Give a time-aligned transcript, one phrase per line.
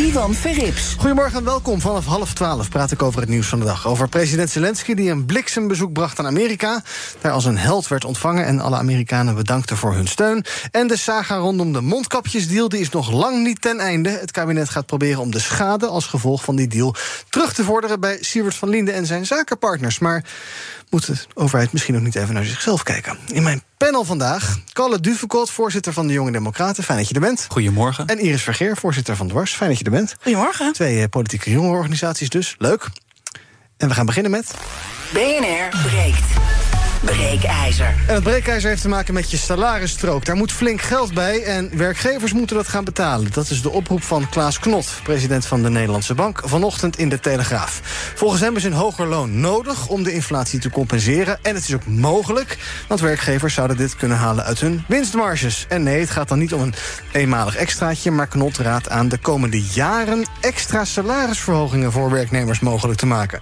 [0.00, 0.94] Ivan Verrips.
[0.98, 1.80] Goedemorgen en welkom.
[1.80, 3.86] Vanaf half twaalf praat ik over het nieuws van de dag.
[3.86, 6.82] Over president Zelensky die een bliksembezoek bracht aan Amerika.
[7.20, 10.44] Daar als een held werd ontvangen en alle Amerikanen bedankten voor hun steun.
[10.70, 14.10] En de saga rondom de mondkapjesdeal die is nog lang niet ten einde.
[14.10, 16.94] Het kabinet gaat proberen om de schade als gevolg van die deal
[17.28, 19.98] terug te vorderen bij Siewert van Linden en zijn zakenpartners.
[19.98, 20.24] Maar
[20.90, 23.18] moet de overheid misschien ook niet even naar zichzelf kijken?
[23.32, 26.84] In mijn panel vandaag, Kalle Duvekot, voorzitter van de Jonge Democraten.
[26.84, 27.46] Fijn dat je er bent.
[27.48, 28.06] Goedemorgen.
[28.06, 29.54] En Iris Vergeer, voorzitter van Dwars.
[29.54, 30.16] Fijn dat je er bent.
[30.20, 30.72] Goedemorgen.
[30.72, 32.54] Twee eh, politieke jongerenorganisaties dus.
[32.58, 32.88] Leuk.
[33.76, 34.54] En we gaan beginnen met...
[35.12, 36.24] BNR breekt.
[37.00, 37.94] Breekijzer.
[38.06, 40.24] En het breekijzer heeft te maken met je salarisstrook.
[40.24, 43.32] Daar moet flink geld bij en werkgevers moeten dat gaan betalen.
[43.32, 46.40] Dat is de oproep van Klaas Knot, president van de Nederlandse Bank...
[46.44, 47.80] vanochtend in de Telegraaf.
[48.14, 51.38] Volgens hem is een hoger loon nodig om de inflatie te compenseren.
[51.42, 55.66] En het is ook mogelijk, want werkgevers zouden dit kunnen halen uit hun winstmarges.
[55.68, 56.74] En nee, het gaat dan niet om een
[57.12, 58.10] eenmalig extraatje...
[58.10, 61.92] maar Knot raadt aan de komende jaren extra salarisverhogingen...
[61.92, 63.40] voor werknemers mogelijk te maken.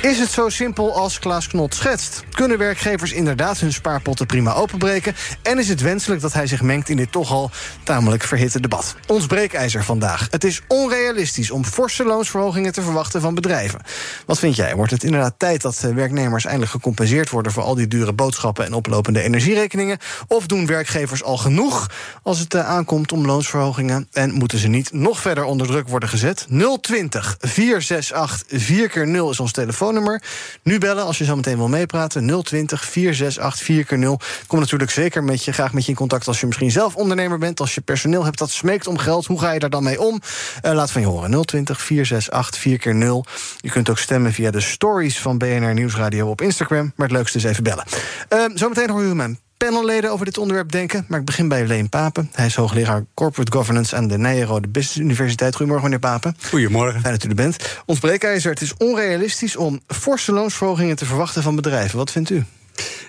[0.00, 2.24] Is het zo simpel als Klaas Knot schetst?
[2.30, 5.14] Kunnen werkgevers inderdaad hun spaarpotten prima openbreken?
[5.42, 7.50] En is het wenselijk dat hij zich mengt in dit toch al
[7.82, 8.94] tamelijk verhitte debat?
[9.06, 10.28] Ons breekijzer vandaag.
[10.30, 13.80] Het is onrealistisch om forse loonsverhogingen te verwachten van bedrijven.
[14.26, 14.74] Wat vind jij?
[14.74, 17.52] Wordt het inderdaad tijd dat eh, werknemers eindelijk gecompenseerd worden...
[17.52, 19.98] voor al die dure boodschappen en oplopende energierekeningen?
[20.26, 21.90] Of doen werkgevers al genoeg
[22.22, 24.08] als het eh, aankomt om loonsverhogingen?
[24.12, 26.46] En moeten ze niet nog verder onder druk worden gezet?
[26.80, 30.22] 020 468 4 keer 0 is ons telefoon telefoonnummer.
[30.62, 32.42] Nu bellen als je zo meteen wil meepraten.
[32.44, 36.26] 020 468 4 keer 0 Kom natuurlijk zeker met je, graag met je in contact
[36.26, 37.60] als je misschien zelf ondernemer bent.
[37.60, 39.26] Als je personeel hebt dat smeekt om geld.
[39.26, 40.20] Hoe ga je daar dan mee om?
[40.62, 41.44] Uh, laat van je horen.
[41.44, 43.24] 020 468 4 keer 0
[43.56, 46.92] Je kunt ook stemmen via de stories van BNR Nieuwsradio op Instagram.
[46.96, 47.84] Maar het leukste is even bellen.
[48.28, 51.04] Uh, zometeen hoor je mijn panelleden over dit onderwerp denken.
[51.08, 52.30] Maar ik begin bij Leen Papen.
[52.32, 55.54] Hij is hoogleraar Corporate Governance aan de Nijrode Business Universiteit.
[55.56, 56.36] Goedemorgen, meneer Papen.
[56.48, 57.00] Goedemorgen.
[57.00, 57.82] Fijn dat u er bent.
[57.86, 61.98] Ons breekijzer, het is onrealistisch om forse loonsverhogingen te verwachten van bedrijven.
[61.98, 62.44] Wat vindt u?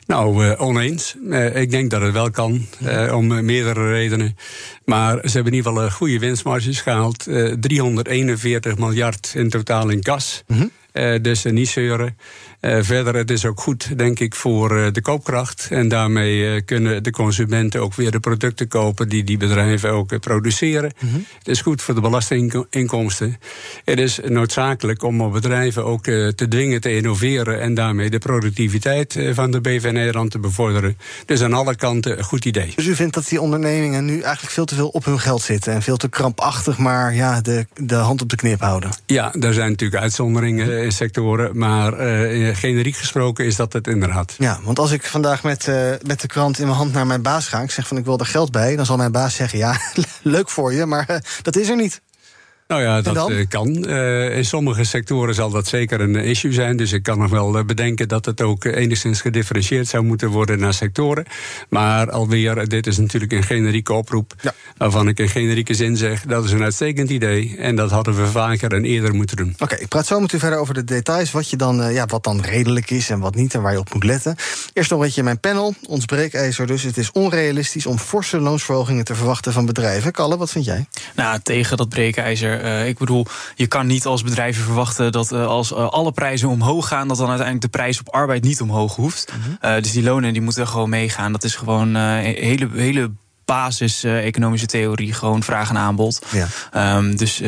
[0.08, 1.16] Nou, uh, oneens.
[1.24, 4.38] Uh, ik denk dat het wel kan, uh, om meerdere redenen.
[4.86, 7.24] Maar ze hebben in ieder geval goede winstmarges gehaald.
[7.60, 10.44] 341 miljard in totaal in gas.
[10.48, 10.58] Mm
[10.94, 11.22] -hmm.
[11.22, 12.18] dus niet zeuren.
[12.62, 15.68] Uh, verder, het is ook goed, denk ik, voor uh, de koopkracht.
[15.70, 20.20] En daarmee uh, kunnen de consumenten ook weer de producten kopen die die bedrijven ook
[20.20, 20.92] produceren.
[21.00, 21.26] Mm -hmm.
[21.38, 23.38] Het is goed voor de belastinginkomsten.
[23.86, 29.52] Het is noodzakelijk om bedrijven ook te dwingen te innoveren en daarmee de productiviteit van
[29.52, 30.98] de BV Nederland te bevorderen.
[31.26, 32.74] Dus aan alle kanten een goed idee.
[32.76, 35.74] Dus u vindt dat die ondernemingen nu eigenlijk veel te veel op hun geld zitten
[35.74, 38.90] en veel te krampachtig maar ja, de, de hand op de knip houden?
[39.06, 41.94] Ja, er zijn natuurlijk uitzonderingen in sectoren, maar
[42.56, 44.36] generiek gesproken is dat het inderdaad.
[44.38, 47.22] Ja, want als ik vandaag met, uh, met de krant in mijn hand naar mijn
[47.22, 47.62] baas ga...
[47.62, 49.60] ik zeg van ik wil er geld bij, dan zal mijn baas zeggen...
[49.60, 49.80] ja,
[50.22, 52.02] leuk voor je, maar uh, dat is er niet.
[52.72, 53.90] Nou ja, dat uh, kan.
[53.90, 56.78] Uh, in sommige sectoren zal dat zeker een issue zijn.
[56.78, 60.60] Dus ik kan nog wel uh, bedenken dat het ook enigszins gedifferentieerd zou moeten worden
[60.60, 61.26] naar sectoren.
[61.70, 64.34] Maar alweer, dit is natuurlijk een generieke oproep.
[64.42, 64.54] Ja.
[64.78, 67.56] Waarvan ik in generieke zin zeg: dat is een uitstekend idee.
[67.58, 69.52] En dat hadden we vaker en eerder moeten doen.
[69.54, 71.32] Oké, okay, ik praat zo met u verder over de details.
[71.32, 73.94] Wat, je dan, ja, wat dan redelijk is en wat niet en waar je op
[73.94, 74.36] moet letten.
[74.74, 76.68] Eerst nog een beetje mijn panel, ons breekijzer.
[76.68, 80.12] Dus het is onrealistisch om forse loonsverhogingen te verwachten van bedrijven.
[80.12, 80.86] Kalle, wat vind jij?
[81.16, 82.61] Nou, tegen dat breekijzer.
[82.62, 86.50] Uh, ik bedoel, je kan niet als bedrijven verwachten dat uh, als uh, alle prijzen
[86.50, 89.34] omhoog gaan, dat dan uiteindelijk de prijs op arbeid niet omhoog hoeft.
[89.34, 89.82] Mm -hmm.
[89.82, 91.32] dus die lonen die moeten gewoon meegaan.
[91.32, 93.12] Dat is gewoon een hele, hele
[93.52, 96.26] basis-economische theorie, gewoon vraag en aanbod.
[96.72, 96.96] Ja.
[96.98, 97.48] Um, dus uh,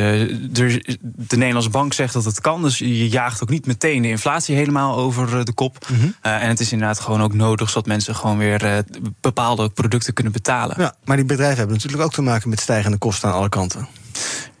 [1.00, 2.62] de Nederlandse bank zegt dat het kan.
[2.62, 5.86] Dus je jaagt ook niet meteen de inflatie helemaal over de kop.
[5.88, 6.14] Mm -hmm.
[6.22, 8.84] uh, en het is inderdaad gewoon ook nodig zodat mensen gewoon weer
[9.20, 10.76] bepaalde producten kunnen betalen.
[10.78, 13.88] Ja, maar die bedrijven hebben natuurlijk ook te maken met stijgende kosten aan alle kanten.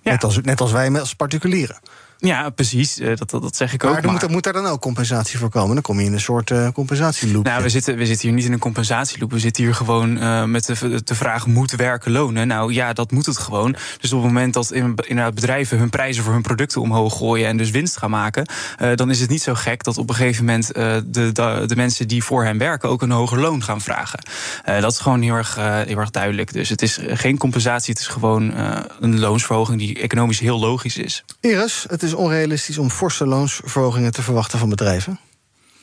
[0.04, 1.78] Net, als, net als wij als particulieren.
[2.18, 2.98] Ja, precies.
[2.98, 4.02] Eh, dat, dat, dat zeg ik maar ook.
[4.02, 5.74] Maar moet, moet daar dan ook compensatie voor komen?
[5.74, 7.44] Dan kom je in een soort uh, compensatieloop.
[7.44, 9.30] Nou, we zitten, we zitten hier niet in een compensatieloop.
[9.30, 12.46] We zitten hier gewoon uh, met de, de vraag: moet werken lonen?
[12.46, 13.76] Nou ja, dat moet het gewoon.
[14.00, 17.46] Dus op het moment dat in, inderdaad bedrijven hun prijzen voor hun producten omhoog gooien
[17.46, 18.46] en dus winst gaan maken,
[18.82, 21.02] uh, dan is het niet zo gek dat op een gegeven moment de,
[21.32, 24.18] de, de, mensen die voor hen werken ook een hoger loon gaan vragen.
[24.64, 25.54] dat is gewoon heel erg,
[25.86, 26.52] heel erg duidelijk.
[26.52, 28.54] Dus het is geen compensatie, het is gewoon
[29.00, 31.24] een loonsverhoging die economisch heel logisch is.
[31.40, 35.18] Iris, het is onrealistisch om forse loonsverhogingen te verwachten van bedrijven?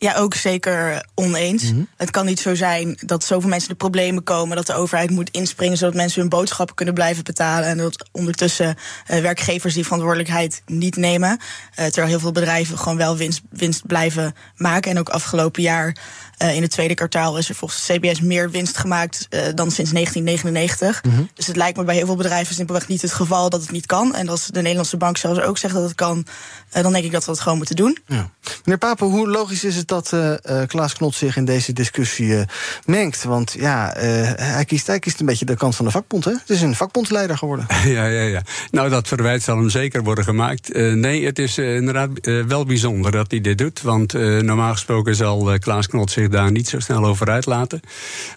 [0.04, 1.64] Ja, ook zeker oneens.
[1.64, 1.88] Mm -hmm.
[1.98, 5.30] Het kan niet zo zijn dat zoveel mensen de problemen komen, dat de overheid moet
[5.30, 8.76] inspringen zodat mensen hun boodschappen kunnen blijven betalen en dat ondertussen
[9.12, 11.30] uh, werkgevers die verantwoordelijkheid niet nemen.
[11.30, 14.92] Uh, terwijl heel veel bedrijven gewoon wel winst, winst blijven maken.
[14.92, 15.96] En ook afgelopen jaar
[16.42, 21.04] uh, in het tweede kwartaal is er volgens CBS meer winst gemaakt dan sinds 1999.
[21.04, 21.30] Mm -hmm.
[21.34, 23.86] Dus het lijkt me bij heel veel bedrijven simpelweg niet het geval dat het niet
[23.86, 24.16] kan.
[24.16, 26.26] En als de Nederlandse bank zelfs ook zegt dat het kan,
[26.70, 27.98] dan denk ik dat we het gewoon moeten doen.
[28.06, 28.30] Ja.
[28.64, 30.34] Meneer Papen, hoe logisch is het dat uh,
[30.68, 32.42] Klaas Knot zich in deze discussie uh,
[32.86, 33.24] mengt?
[33.24, 36.26] Want ja, hij, kiest, hij kiest een beetje de kant van de vakbond.
[36.26, 36.32] Hè?
[36.32, 37.66] Het is een vakbondsleider geworden.
[37.92, 38.42] Ja, ja, ja.
[38.72, 40.74] Nou, dat verwijt zal hem zeker worden gemaakt.
[40.74, 42.10] nee, het is inderdaad
[42.48, 43.82] wel bijzonder dat hij dit doet.
[43.82, 47.80] Want normaal gesproken zal Klaas Knot zich daar niet zo snel over uitlaten.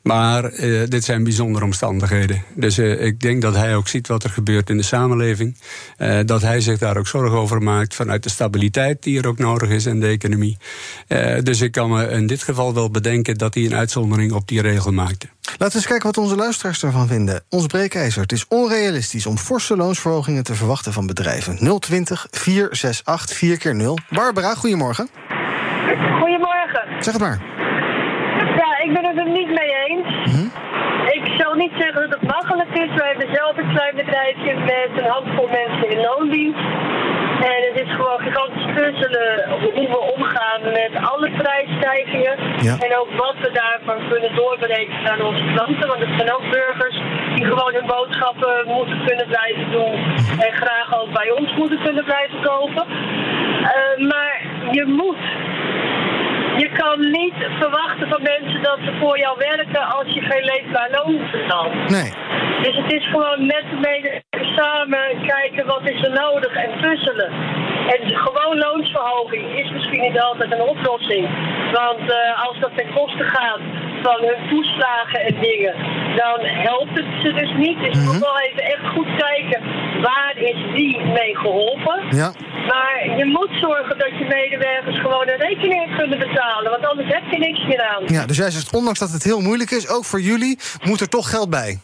[0.02, 0.50] Maar
[0.88, 2.43] dit zijn bijzondere omstandigheden.
[2.55, 5.56] Dus ik denk dat hij ook ziet wat er gebeurt in de samenleving.
[6.25, 9.69] dat hij zich daar ook zorgen over maakt vanuit de stabiliteit die er ook nodig
[9.69, 10.56] is in de economie.
[11.08, 14.49] Uh, dus ik kan me in dit geval wel bedenken dat hij een uitzondering op
[14.49, 15.26] die regel maakte.
[15.44, 17.43] Laten we eens kijken wat onze luisteraars ervan vinden.
[17.49, 18.23] Ons breekijzer.
[18.23, 21.81] Het is onrealistisch om forse loonsverhogingen te verwachten van bedrijven.
[21.81, 25.08] 020 468 4 keer 0 Barbara, goedemorgen.
[26.20, 27.02] Goedemorgen.
[27.05, 27.54] Zeg het maar.
[28.94, 30.08] Ben het er niet mee eens.
[30.32, 30.49] Hm?
[31.19, 32.91] Ik zal niet zeggen dat het makkelijk is.
[33.00, 36.67] Wij hebben zelf een klein bedrijfje met een handvol mensen in loondienst.
[37.52, 39.29] En het is gewoon gigantisch puzzelen
[39.75, 42.35] hoe we omgaan met alle prijsstijgingen.
[42.69, 42.75] Ja.
[42.85, 45.88] En ook wat we daarvan kunnen doorberekenen aan onze klanten.
[45.88, 46.96] Want het zijn ook burgers
[47.35, 49.94] die gewoon hun boodschappen moeten kunnen blijven doen.
[50.46, 52.85] En graag ook bij ons moeten kunnen blijven kopen.
[52.88, 55.25] Uh, maar je moet
[56.56, 60.89] je kan niet verwachten van mensen dat ze voor jou werken als je geen leefbaar
[60.91, 61.75] loon betaalt.
[61.91, 62.11] Nee.
[62.62, 67.31] Dus het is gewoon met de medewerkers samen kijken wat is er nodig en puzzelen.
[67.95, 71.29] En gewoon loonsverhoging is misschien niet altijd een oplossing.
[71.73, 73.61] Want uh, als dat ten koste gaat
[74.03, 75.75] van hun toeslagen en dingen,
[76.17, 77.79] dan helpt het ze dus niet.
[77.79, 78.06] Dus je Mhm.
[78.12, 79.61] moet wel even echt goed kijken
[80.09, 81.99] waar is die mee geholpen.
[82.11, 82.33] Ja.
[82.71, 86.71] Maar je moet zorgen dat je medewerkers gewoon een rekening kunnen betalen.
[86.71, 88.03] Want anders heb je niks meer aan.
[88.06, 91.09] ja, dus jij zegt, ondanks dat het heel moeilijk is, ook voor jullie, moet er
[91.09, 91.81] toch geld bij.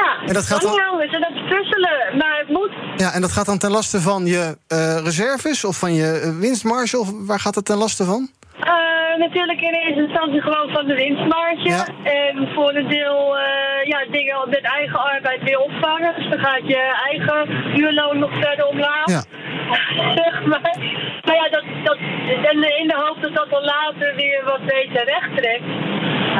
[0.00, 1.12] Ja, En dat gaat niet anders.
[1.12, 2.16] En dat is puzzelen.
[2.18, 2.70] Maar het moet.
[2.96, 6.38] Ja, en dat gaat dan ten laste van je eh, reserves of van je eh,
[6.38, 6.98] winstmarge?
[6.98, 8.30] Of waar gaat het ten laste van?
[8.60, 11.68] Eh, natuurlijk in eerste instantie gewoon van de winstmarge.
[11.68, 11.86] Ja.
[12.02, 13.36] En voor een deel
[13.86, 16.14] ja, dingen met eigen arbeid weer opvangen.
[16.16, 19.06] Dus dan gaat je eigen huurloon nog verder omlaag.
[19.06, 19.22] Ja.
[20.14, 20.60] zeg maar.
[21.24, 21.96] Maar ja, dat, dat,
[22.50, 25.64] en in de hoop dat dat dan later weer wat beter recht trekt.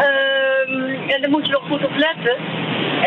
[0.07, 2.37] Ehm, en daar moet je nog goed op letten.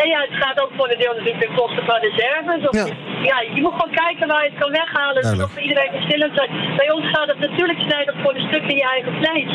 [0.00, 2.68] En ja, het gaat ook voor een deel natuurlijk ten koste van reserves.
[2.68, 2.86] Of, Ja.
[3.22, 3.40] ja.
[3.54, 5.14] je moet gewoon kijken waar je het kan weghalen.
[5.14, 5.42] Dat is Duidelijk.
[5.42, 6.50] toch voor iedereen verschillend zijn.
[6.76, 9.52] Bij ons gaat het natuurlijk snijden voor een stuk in je eigen vlees.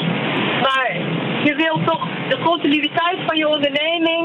[0.66, 0.90] Maar
[1.44, 4.24] je wil toch de continuïteit van je onderneming,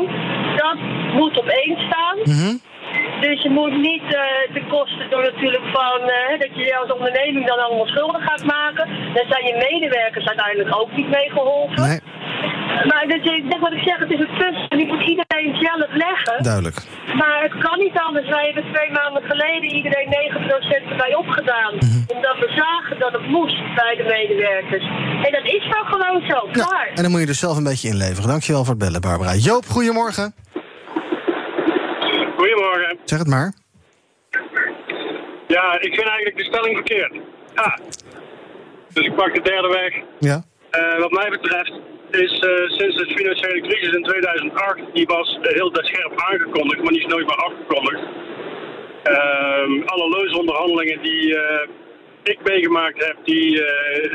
[0.62, 0.76] dat
[1.18, 2.16] moet op één staan.
[2.24, 2.54] Mhm.
[3.20, 6.92] Dus je moet niet eh ten koste door natuurlijk van eh, dat je je als
[6.92, 8.84] onderneming dan allemaal schulden gaat maken.
[9.14, 11.82] Daar zijn je medewerkers uiteindelijk ook niet mee geholpen.
[11.88, 12.00] Nee,
[12.90, 14.68] Maar dus, ik denk wat ik zeg, het is een tussen.
[14.78, 16.42] Die moet iedereen zelf leggen.
[16.42, 16.76] duidelijk.
[17.20, 18.28] Maar het kan niet anders.
[18.28, 21.72] Wij hebben twee maanden geleden iedereen 9% erbij opgedaan.
[22.14, 24.84] Omdat we zagen dat het moest bij de medewerkers.
[25.26, 26.38] En dat is dan gewoon zo.
[26.52, 26.88] Ja, Klaar.
[26.94, 28.28] en dan moet je dus zelf een beetje inleveren.
[28.28, 29.34] Dankjewel voor het bellen, Barbara.
[29.34, 30.34] Joop, goedemorgen.
[32.36, 32.98] Goedemorgen.
[33.04, 33.52] Zeg het maar.
[35.46, 37.12] Ja, ik vind eigenlijk de stelling verkeerd.
[37.54, 37.78] Ja.
[38.92, 39.94] Dus ik pak de derde weg.
[40.18, 40.44] Ja.
[40.70, 41.72] Eh, wat mij betreft
[42.10, 47.00] is eh, sinds de financiële crisis in 2008, die was heel scherp aangekondigd, maar die
[47.04, 48.00] is nooit meer afgekondigd.
[49.02, 51.68] Ehm, alle loonsonderhandelingen die eh,
[52.22, 53.62] ik meegemaakt heb, die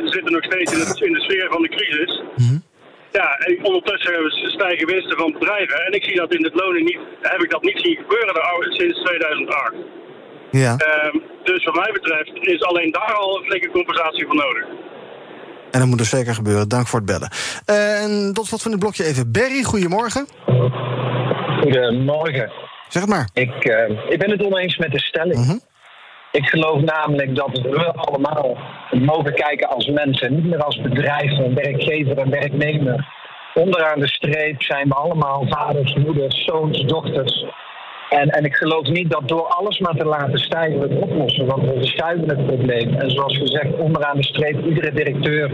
[0.05, 2.21] zitten nog steeds in, het- in de sfeer van de crisis.
[3.11, 5.85] Ja, en ondertussen stijgen winsten van bedrijven.
[5.85, 8.41] En ik zie dat in het lonen niet, heb ik dat niet zien gebeuren de
[8.41, 9.73] oude- sinds 2008.
[10.51, 10.75] Ja.
[10.77, 14.65] Ehm, dus wat mij betreft is alleen daar al een flinke compensatie voor nodig.
[15.71, 16.69] En dat moet dus zeker gebeuren.
[16.69, 17.31] Dank voor het bellen.
[17.65, 19.31] En tot slot van dit blokje even.
[19.31, 20.27] Berry, goedemorgen.
[21.61, 22.51] Goedemorgen.
[22.87, 23.29] Zeg het maar.
[23.33, 25.45] Ik, eh, ik ben het oneens met de stelling.
[25.45, 25.57] Mhm.
[26.31, 28.57] Ik geloof namelijk dat we allemaal
[28.91, 33.05] mogen kijken als mensen, niet meer als bedrijf en werkgever en werknemer.
[33.53, 37.45] Onderaan de streep zijn we allemaal vaders, moeders, zoons, dochters.
[38.19, 41.45] En, en ik geloof niet dat door alles maar te laten stijgen we het oplossen,
[41.45, 42.93] want we verschuiven het probleem.
[42.93, 45.51] En zoals gezegd, onderaan de streep, iedere directeur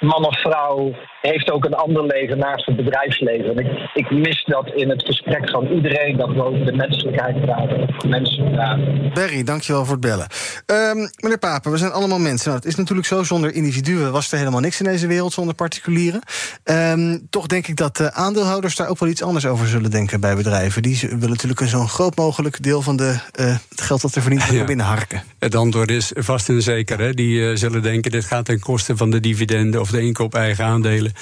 [0.00, 3.56] man of vrouw heeft ook een ander leven naast het bedrijfsleven.
[3.56, 7.40] En ik, ik mis dat in het gesprek van iedereen, dat we over de menselijkheid
[7.40, 7.94] praten.
[8.08, 9.10] Mensen praten.
[9.14, 10.26] Berry, dankjewel voor het bellen.
[10.66, 12.48] Ehm, meneer Papen, we zijn allemaal mensen.
[12.48, 15.54] Nou, het is natuurlijk zo, zonder individuen was er helemaal niks in deze wereld, zonder
[15.54, 16.20] particulieren.
[16.64, 20.20] Ehm, toch denk ik dat de aandeelhouders daar ook wel iets anders over zullen denken
[20.20, 20.82] bij bedrijven.
[20.82, 24.22] Die willen natuurlijk een zo'n groot mogelijk deel van de, uh, het geld dat er
[24.22, 24.64] verdiend wordt ja.
[24.64, 25.22] binnenharken.
[25.38, 26.98] Het antwoord is vast en zeker.
[26.98, 27.14] Hè.
[27.14, 30.64] Die uh, zullen denken, dit gaat ten koste van de dividenden of de inkoop eigen
[30.64, 31.12] aandelen.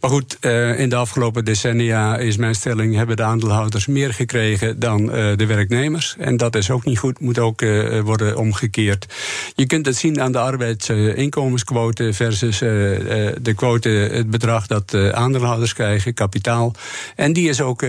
[0.00, 4.78] Maar goed, uh, in de afgelopen decennia is mijn stelling: hebben de aandeelhouders meer gekregen
[4.78, 6.14] dan uh, de werknemers.
[6.18, 9.06] En dat is ook niet goed, moet ook uh, worden omgekeerd.
[9.54, 16.14] Je kunt het zien aan de arbeidsinkomensquote versus de quote, het bedrag dat aandeelhouders krijgen,
[16.14, 16.74] kapitaal.
[17.16, 17.80] En die is ook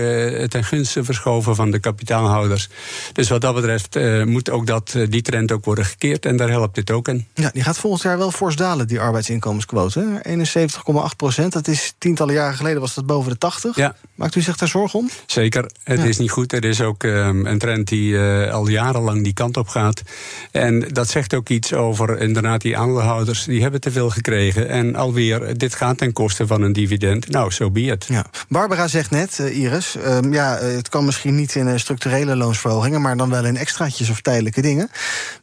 [0.48, 2.68] ten gunste verschoven van de kapitaalhouders.
[3.12, 6.26] Dus wat dat betreft moet ook dat, die trend ook worden gekeerd.
[6.26, 7.26] En daar helpt dit ook in.
[7.34, 10.17] Ja, die gaat volgend jaar wel fors dalen, die arbeidsinkomensquote.
[10.26, 11.52] 71,8 procent.
[11.52, 13.76] Dat is tientallen jaren geleden was dat boven de 80.
[13.76, 13.94] Ja.
[14.14, 15.10] Maakt u zich daar zorgen om?
[15.26, 15.70] Zeker.
[15.84, 16.04] Het Ja.
[16.04, 16.52] is niet goed.
[16.52, 20.02] Er is ook um, een trend die uh, al jarenlang die kant op gaat.
[20.50, 23.44] En dat zegt ook iets over inderdaad die aandeelhouders.
[23.44, 24.68] Die hebben te veel gekregen.
[24.68, 27.28] En alweer, dit gaat ten koste van een dividend.
[27.28, 28.04] Nou, zo so be it.
[28.08, 28.26] Ja.
[28.48, 33.16] Barbara zegt net, uh, Iris, uh, ja, het kan misschien niet in structurele loonsverhogingen, maar
[33.16, 34.90] dan wel in extraatjes of tijdelijke dingen.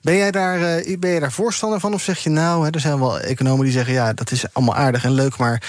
[0.02, 0.60] Ben jij daar,
[1.00, 1.94] ben jij daar voorstander van?
[1.94, 4.65] Of zeg je nou, hè, er zijn wel economen die zeggen, ja, dat is allemaal
[4.74, 5.64] aardig en leuk, maar.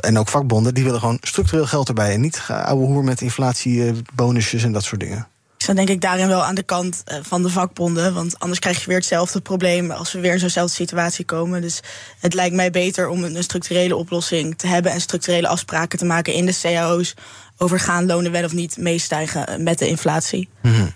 [0.00, 2.12] en ook vakbonden, die willen gewoon structureel geld erbij.
[2.12, 5.28] En niet ouwe hoer met inflatie, bonusjes en dat soort dingen.
[5.58, 8.14] Ik sta denk ik daarin wel aan de kant eh, van de vakbonden.
[8.14, 11.60] Want anders krijg je weer hetzelfde probleem als we weer in zo'nzelfde situatie komen.
[11.60, 11.80] Dus
[12.18, 16.32] het lijkt mij beter om een structurele oplossing te hebben en structurele afspraken te maken
[16.32, 17.14] in de cao's
[17.56, 20.48] over gaan lonen wel of niet meestijgen met de inflatie.
[20.62, 20.92] Mm-hmm.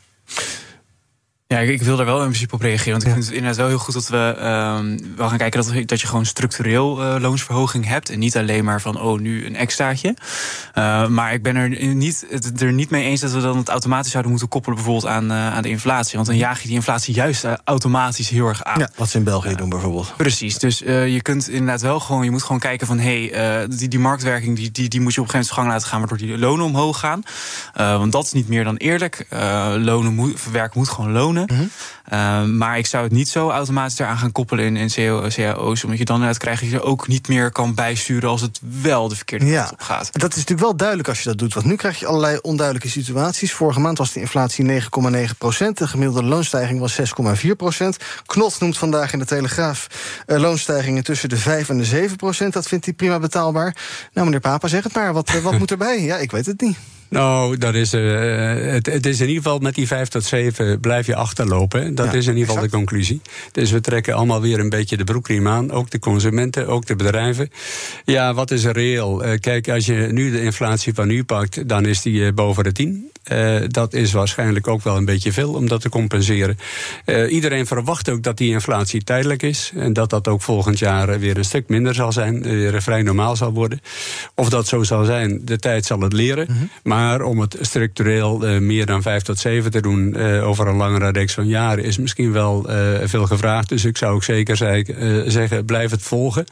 [1.52, 2.92] Ja, ik, wil daar wel in principe op reageren.
[2.92, 5.88] Want ik vind het inderdaad wel heel goed dat we um, wel gaan kijken dat,
[5.88, 8.10] dat je gewoon structureel uh, loonsverhoging hebt.
[8.10, 10.16] En niet alleen maar van, oh, nu een extraatje.
[10.74, 13.68] Uh, maar ik ben er niet, het er niet mee eens dat we dan het
[13.68, 16.14] automatisch zouden moeten koppelen bijvoorbeeld aan, uh, aan de inflatie.
[16.14, 18.78] Want dan jaag je die inflatie juist automatisch heel erg aan.
[18.78, 20.12] Ja, wat ze in België doen bijvoorbeeld.
[20.16, 20.58] Precies.
[20.58, 23.98] Dus je kunt inderdaad wel gewoon, je moet gewoon kijken van, hé, hey, die, die
[23.98, 26.38] marktwerking die, die, die moet je op een gegeven moment gang laten gaan, waardoor die
[26.38, 27.22] lonen omhoog gaan.
[27.74, 29.26] want dat is niet meer dan eerlijk.
[29.78, 31.41] lonen moet, werk moet gewoon lonen.
[31.50, 31.70] Mm-hmm.
[32.12, 34.90] Uh, maar ik zou het niet zo automatisch eraan gaan koppelen in, in
[35.28, 35.84] cao's.
[35.84, 39.08] Omdat je dan net krijgt dat je ook niet meer kan bijsturen als het wel
[39.08, 40.12] de verkeerde ja, kant op gaat.
[40.12, 41.54] Dat is natuurlijk wel duidelijk als je dat doet.
[41.54, 43.52] Want nu krijg je allerlei onduidelijke situaties.
[43.52, 44.88] Vorige maand was de inflatie 9,9
[45.38, 45.78] procent.
[45.78, 47.96] De gemiddelde loonstijging was 6,4 procent.
[48.26, 49.86] Knot noemt vandaag in de Telegraaf
[50.26, 52.52] uh, loonstijgingen tussen de 5 en de 7 procent.
[52.52, 53.76] Dat vindt hij prima betaalbaar.
[54.12, 55.12] Nou, meneer Papa, zeg het maar.
[55.12, 56.02] Wat, uh, wat moet erbij?
[56.02, 56.76] Ja, ik weet het niet.
[57.12, 60.80] Nou, dat is, uh, het, het, is in ieder geval met die 5 tot 7
[60.80, 61.94] blijf je achterlopen.
[61.94, 62.72] Dat ja, is in ieder geval exact.
[62.72, 63.20] de conclusie.
[63.52, 65.70] Dus we trekken allemaal weer een beetje de broekriem aan.
[65.70, 67.50] Ook de consumenten, ook de bedrijven.
[68.04, 69.26] Ja, wat is er reëel?
[69.26, 72.64] Uh, kijk, als je nu de inflatie van nu pakt, dan is die uh, boven
[72.64, 73.10] de 10.
[73.32, 76.58] Uh, dat is waarschijnlijk ook wel een beetje veel om dat te compenseren.
[77.06, 79.72] Uh, iedereen verwacht ook dat die inflatie tijdelijk is.
[79.74, 82.42] En dat dat ook volgend jaar weer een stuk minder zal zijn.
[82.42, 83.80] Weer vrij normaal zal worden.
[84.34, 86.46] Of dat zo zal zijn, de tijd zal het leren.
[86.50, 86.64] Mhm.
[86.82, 91.10] Maar om het structureel uh, meer dan 5 tot 7 te doen over een langere
[91.10, 92.66] reeks van jaren is misschien wel
[93.04, 93.68] veel gevraagd.
[93.68, 94.56] Dus ik zou ook zeker
[95.26, 96.44] zeggen, blijf het volgen.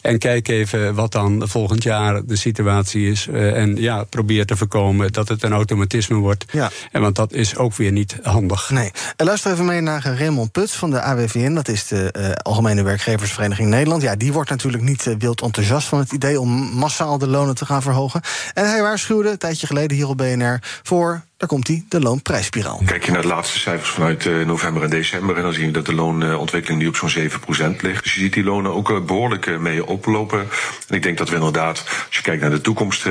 [0.00, 3.28] En kijk even wat dan volgend jaar de situatie is.
[3.28, 6.44] en ja, probeer te voorkomen dat het een automatisme wordt.
[6.50, 6.70] Ja.
[6.92, 8.70] En want dat is ook weer niet handig.
[8.70, 8.90] Nee.
[9.16, 11.54] En luister even mee naar Raymond Puts van de AWVN.
[11.54, 14.02] Dat is de Algemene Werkgeversvereniging Nederland.
[14.02, 17.66] Ja, die wordt natuurlijk niet wild enthousiast van het idee om massaal de lonen te
[17.66, 18.20] gaan verhogen.
[18.54, 22.82] En hij waarschuwde een tijdje geleden hier op BNR voor daar komt hij, de loonprijsspiraal.
[22.86, 25.36] Kijk je naar de laatste cijfers vanuit uh, november en december...
[25.36, 28.02] en dan zie je dat de loonontwikkeling nu op zo'n 7% ligt.
[28.02, 30.40] Dus je ziet die lonen ook uh, behoorlijk uh, mee oplopen.
[30.88, 33.06] En ik denk dat we inderdaad, als je kijkt naar de toekomst...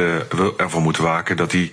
[0.57, 1.71] ervoor moeten waken dat die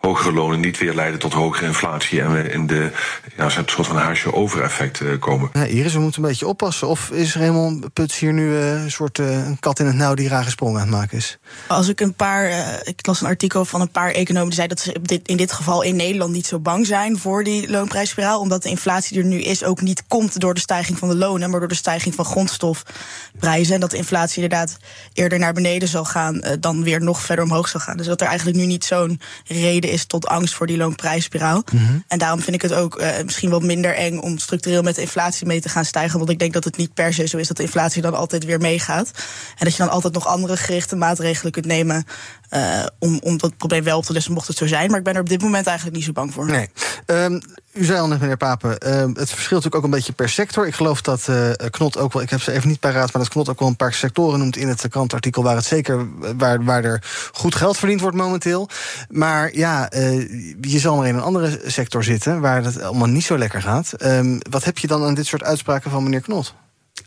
[0.00, 2.20] hogere lonen niet weer leiden tot hogere inflatie...
[2.20, 2.90] en we in de
[3.36, 5.50] ja, een soort van haasje overeffect uh, komen.
[5.52, 6.88] Ja, Iris, we moeten een beetje oppassen.
[6.88, 10.14] Of is Raymond Puts hier nu uh, een soort uh, een kat in het nauw
[10.14, 11.38] die raar gesprongen aan het maken is?
[11.66, 12.50] Als ik een paar...
[12.84, 14.76] ik las een artikel van een paar economen die zeiden...
[14.76, 18.40] dat ze dit, in dit geval in Nederland niet zo bang zijn voor die loonprijsspiraal.
[18.40, 21.16] Omdat de inflatie die er nu is ook niet komt door de stijging van de
[21.16, 21.50] lonen...
[21.50, 23.74] maar door de stijging van grondstofprijzen.
[23.74, 24.76] En dat de inflatie inderdaad
[25.12, 26.42] eerder naar beneden zal gaan...
[26.60, 27.96] dan weer nog verder omhoog zal gaan.
[27.96, 31.64] Dus dat er eigenlijk nu niet zo'n reden is tot angst voor die loonprijsspiraal.
[32.08, 35.00] En daarom vind ik het ook eh, misschien wat minder eng om structureel met de
[35.00, 36.18] inflatie mee te gaan stijgen.
[36.18, 38.44] Want ik denk dat het niet per se zo is dat de inflatie dan altijd
[38.44, 39.10] weer meegaat.
[39.58, 42.04] En dat je dan altijd nog andere gerichte maatregelen kunt nemen
[42.50, 44.90] eh, om, om dat probleem wel op te lossen, mocht het zo zijn.
[44.90, 46.46] Maar ik ben er op dit moment eigenlijk niet zo bang voor.
[46.46, 46.70] Nee.
[47.06, 47.40] Ehm,
[47.72, 50.66] u zei al net, meneer Papen, ehm, het verschilt natuurlijk ook een beetje per sector.
[50.66, 53.12] Ik geloof dat eh, Knot ook wel, ik heb ze even niet paraat...
[53.12, 55.42] maar dat Knot ook wel een paar sectoren noemt in het krantartikel...
[55.42, 58.68] waar het zeker waar, waar er goed geld verdiend wordt momenteel.
[59.08, 60.18] Maar ja, eh,
[60.60, 62.40] je zal maar in een andere sector zitten...
[62.40, 63.92] waar het allemaal niet zo lekker gaat.
[63.92, 66.54] Ehm, wat heb je dan aan dit soort uitspraken van meneer Knot?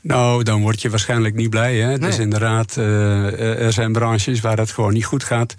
[0.01, 1.75] Nou, dan word je waarschijnlijk niet blij.
[1.75, 1.97] Hè?
[1.97, 5.55] Dus inderdaad, uh, er zijn branches waar het gewoon niet goed gaat.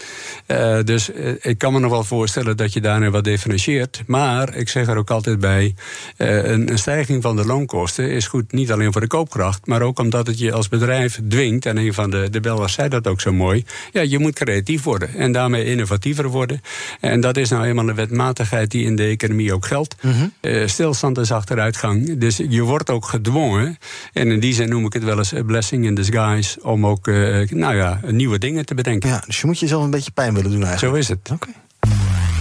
[0.46, 4.02] Uh, dus uh, ik kan me nog wel voorstellen dat je daarin wat differentieert.
[4.06, 5.74] Maar ik zeg er ook altijd bij:
[6.16, 9.98] een, een, stijging van de loonkosten is goed niet alleen voor de koopkracht, maar ook
[9.98, 11.66] omdat het je als bedrijf dwingt.
[11.66, 13.64] En een van de, de Belgers zei dat ook zo mooi.
[13.92, 16.60] Ja, je moet creatief worden en daarmee innovatiever worden.
[17.00, 19.96] En dat is nou eenmaal een wetmatigheid die in de economie ook geldt.
[20.00, 20.32] -hmm.
[20.66, 22.18] stilstand is achteruitgang.
[22.18, 23.78] Dus je wordt ook gedwongen.
[24.24, 26.58] En in die zin noem ik het wel eens a blessing in disguise.
[26.62, 29.08] Om ook uh, nou ja, nieuwe dingen te bedenken.
[29.08, 30.94] Ja, dus je moet jezelf een beetje pijn willen doen eigenlijk.
[30.94, 31.30] Zo is het.
[31.32, 31.48] Oké.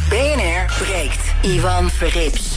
[0.10, 1.34] BNR breekt.
[1.42, 2.56] Ivan Verrips.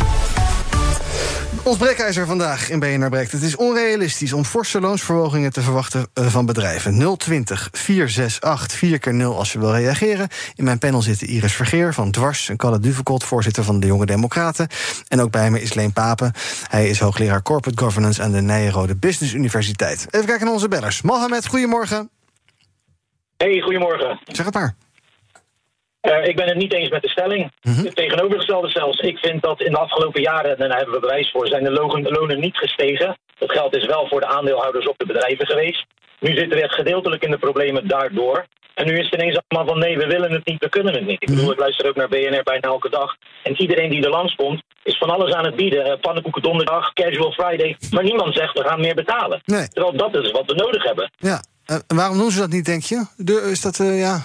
[1.67, 3.33] Ons breekijzer vandaag in BNR Breekt.
[3.33, 7.17] Het is onrealistisch om forse loonsverhogingen te verwachten uh, van bedrijven.
[7.17, 10.29] 020 468 4 keer 0 als je wil reageren.
[10.55, 12.49] In mijn panel zitten Iris Vergeer van Dwars...
[12.49, 14.69] en Kalle Duvekot, voorzitter van de Jonge Democraten.
[15.09, 16.33] En ook bij me is Leen Papen.
[16.69, 18.23] Hij is hoogleraar Corporate Governance...
[18.23, 20.07] aan de Nijrode Business Universiteit.
[20.11, 21.03] Even kijken naar onze bellers.
[21.03, 22.11] Mohamed, goedemorgen.
[23.37, 24.21] Hey, goedemorgen.
[24.25, 24.77] Zeg het maar.
[26.07, 27.53] Uh, ik ben het niet eens met de stelling.
[27.61, 27.85] -hmm.
[27.85, 28.99] Het tegenovergestelde zelfs.
[28.99, 31.73] Ik vind dat in de afgelopen jaren, en daar hebben we bewijs voor, zijn de
[32.03, 33.17] lonen niet gestegen.
[33.39, 35.85] Dat geld is wel voor de aandeelhouders op de bedrijven geweest.
[36.21, 38.47] Nu zitten we gedeeltelijk in de problemen daardoor.
[38.75, 41.07] En nu is het ineens allemaal van nee, we willen het niet, we kunnen het
[41.07, 41.23] niet.
[41.23, 43.17] Ik bedoel, ik luister ook naar BNR bijna elke dag.
[43.43, 45.87] En iedereen die er langskomt, is van alles aan het bieden.
[45.87, 47.77] Uh, pannenkoeken donderdag, casual friday.
[47.91, 49.41] Maar niemand zegt, we gaan meer betalen.
[49.45, 49.69] Nee.
[49.69, 51.11] Terwijl dat is wat we nodig hebben.
[51.17, 53.07] Ja, en uh, waarom doen ze dat niet, denk je?
[53.17, 54.25] De, is dat, uh, ja...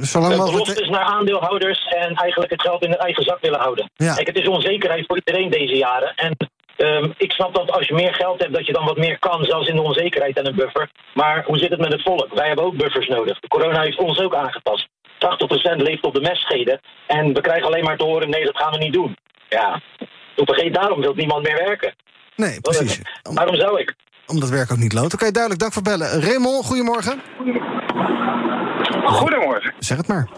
[0.00, 3.90] Zolang de beloftes naar aandeelhouders en eigenlijk het geld in hun eigen zak willen houden.
[3.96, 4.14] Ja.
[4.14, 6.14] Kijk, het is onzekerheid voor iedereen deze jaren.
[6.14, 6.36] En
[6.76, 9.44] um, ik snap dat als je meer geld hebt, dat je dan wat meer kan,
[9.44, 10.90] zelfs in de onzekerheid en een buffer.
[11.14, 12.34] Maar hoe zit het met het volk?
[12.34, 13.38] Wij hebben ook buffers nodig.
[13.48, 14.88] Corona heeft ons ook aangepast.
[14.88, 16.80] 80% leeft op de mestscheden.
[17.06, 19.16] En we krijgen alleen maar te horen, nee, dat gaan we niet doen.
[19.48, 19.80] Ja,
[20.36, 21.94] vergeet daarom wil niemand meer werken.
[22.36, 23.00] Nee, precies.
[23.22, 23.94] Waarom zou ik?
[24.32, 25.06] Omdat werk ook niet loont.
[25.06, 25.62] Oké, okay, duidelijk.
[25.62, 26.20] Dank voor bellen.
[26.20, 27.20] Raymond, goedemorgen.
[29.04, 29.74] Goedemorgen.
[29.78, 30.28] Zeg het maar.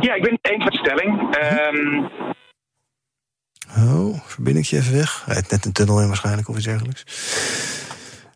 [0.00, 1.36] Ja, ik ben het eens met de stelling.
[1.72, 2.10] Um...
[3.76, 5.22] Oh, verbinding je even weg.
[5.26, 7.04] Hij heeft net een tunnel in waarschijnlijk of iets dergelijks.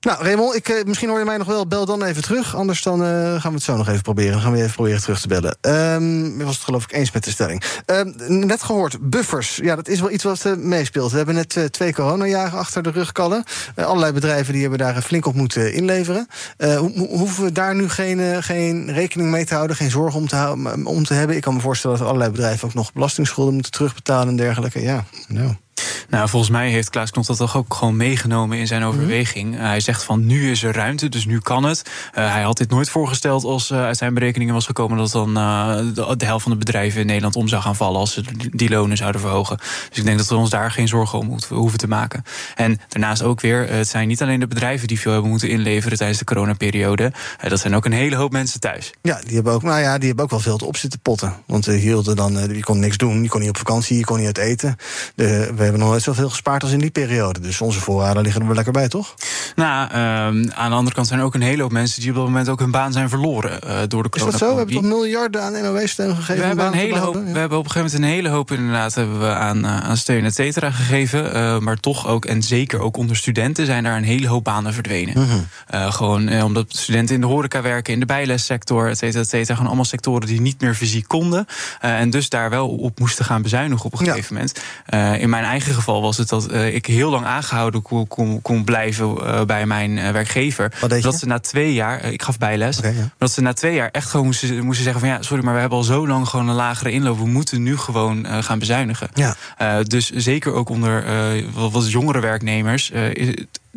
[0.02, 1.66] Nou, Raymond, ik, uh, misschien hoor je mij nog wel.
[1.66, 2.56] Bel dan even terug.
[2.56, 4.32] Anders dan uh, gaan we het zo nog even proberen.
[4.32, 5.56] Dan gaan we even proberen terug te bellen.
[5.60, 7.62] Um, was het geloof ik eens met de stelling.
[7.86, 8.14] Um,
[8.46, 9.56] net gehoord, buffers.
[9.56, 11.10] Ja, dat is wel iets wat uh, meespeelt.
[11.10, 13.44] We hebben net twee coronajaren achter de rug kallen.
[13.74, 16.26] allerlei bedrijven die hebben daar flink op moeten inleveren.
[16.58, 19.76] Ho hoeven we daar nu geen, geen rekening mee te houden?
[19.76, 21.36] Geen zorgen om te, om te hebben?
[21.36, 24.82] Ik kan me voorstellen dat allerlei bedrijven ook nog belastingsschulden moeten terugbetalen en dergelijke.
[24.82, 25.54] Ja, nou...
[26.12, 29.46] Nou, volgens mij heeft Klaas Knot dat toch ook gewoon meegenomen in zijn overweging.
[29.46, 29.62] Mm -hmm.
[29.62, 31.82] uh, hij zegt van nu is er ruimte, dus nu kan het.
[32.18, 35.34] Uh, hij had dit nooit voorgesteld als uh, uit zijn berekeningen was gekomen dat dan
[35.34, 38.68] de, de, helft van de bedrijven in Nederland om zou gaan vallen als ze die
[38.68, 39.56] lonen zouden verhogen.
[39.88, 42.24] Dus ik denk dat we ons daar geen zorgen om hoeven te maken.
[42.54, 45.98] En daarnaast ook weer, het zijn niet alleen de bedrijven die veel hebben moeten inleveren
[45.98, 47.12] tijdens de coronaperiode.
[47.48, 48.92] dat zijn ook een hele hoop mensen thuis.
[49.02, 51.36] Ja, die hebben ook, nou ja, die hebben ook wel veel te op zitten potten.
[51.46, 54.16] Want je hielden dan, je kon niks doen, je kon niet op vakantie, je kon
[54.16, 54.76] niet uit eten.
[55.14, 57.40] De, we hebben nog nooit zoveel gespaard als in die periode.
[57.40, 59.14] Dus onze voorraden liggen er wel lekker bij, toch?
[59.54, 62.16] Nou, um, aan de andere kant zijn er ook een hele hoop mensen die op
[62.16, 64.32] dat moment ook hun baan zijn verloren uh, door de corona.
[64.32, 64.54] Is dat zo?
[64.54, 66.40] We hebben toch miljarden aan NOW-steun gegeven?
[66.40, 67.32] We hebben, een hele hoop, ja.
[67.32, 69.96] we hebben op een gegeven moment een hele hoop inderdaad hebben we aan, uh, aan
[69.96, 71.36] steun et cetera gegeven.
[71.36, 74.74] Uh, maar toch ook, en zeker ook onder studenten, zijn daar een hele hoop banen
[74.74, 75.14] verdwenen.
[75.14, 75.46] -hmm.
[75.90, 79.52] gewoon omdat studenten in de horeca werken, in de bijlessector, et cetera, et cetera.
[79.52, 81.46] Gewoon allemaal sectoren die niet meer fysiek konden.
[81.80, 84.44] en dus daar wel op moesten gaan bezuinigen op een gegeven ja.
[84.90, 85.20] moment.
[85.22, 88.64] in mijn eigen geval was het dat uh, ik heel lang aangehouden kon, kon, kon
[88.64, 90.72] blijven uh, bij mijn uh, werkgever.
[91.00, 93.10] Dat ze na twee jaar, ik gaf bijles, okay, ja.
[93.18, 95.60] dat ze na twee jaar echt gewoon moesten, moesten zeggen van ja, sorry, maar we
[95.60, 97.18] hebben al zo lang gewoon een lagere inloop.
[97.18, 99.08] We moeten nu gewoon gaan bezuinigen.
[99.14, 99.82] Ja.
[99.82, 101.04] dus zeker ook onder
[101.52, 103.34] wat jongere werknemers is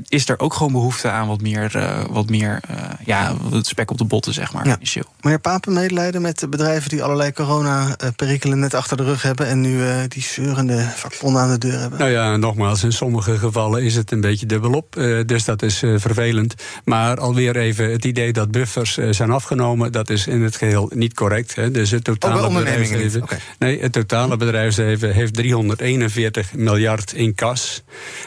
[0.10, 3.98] er ook gewoon behoefte aan wat meer, uh, wat meer uh, ja, het spek op
[3.98, 4.68] de botten, zeg maar.
[4.68, 4.78] Ja.
[5.22, 9.62] Meneer Papen, medelijden met de bedrijven die allerlei corona-perikelen net achter de rug hebben en
[9.62, 12.00] nu uh, die zeurende vakbonden aan de deur hebben?
[12.00, 14.94] Nou ja, nogmaals, in sommige gevallen is het een beetje dubbelop.
[15.26, 16.56] dus dat is vervelend.
[16.84, 21.14] Maar alweer even het idee dat buffers zijn afgenomen, dat is in het geheel niet
[21.14, 21.56] correct.
[21.56, 21.72] Hè.
[21.72, 23.24] Dus het totale bedrijfsleven.
[23.24, 23.40] Okay.
[23.60, 27.84] Nee, het totale bedrijfsleven heeft 341 miljard in kas.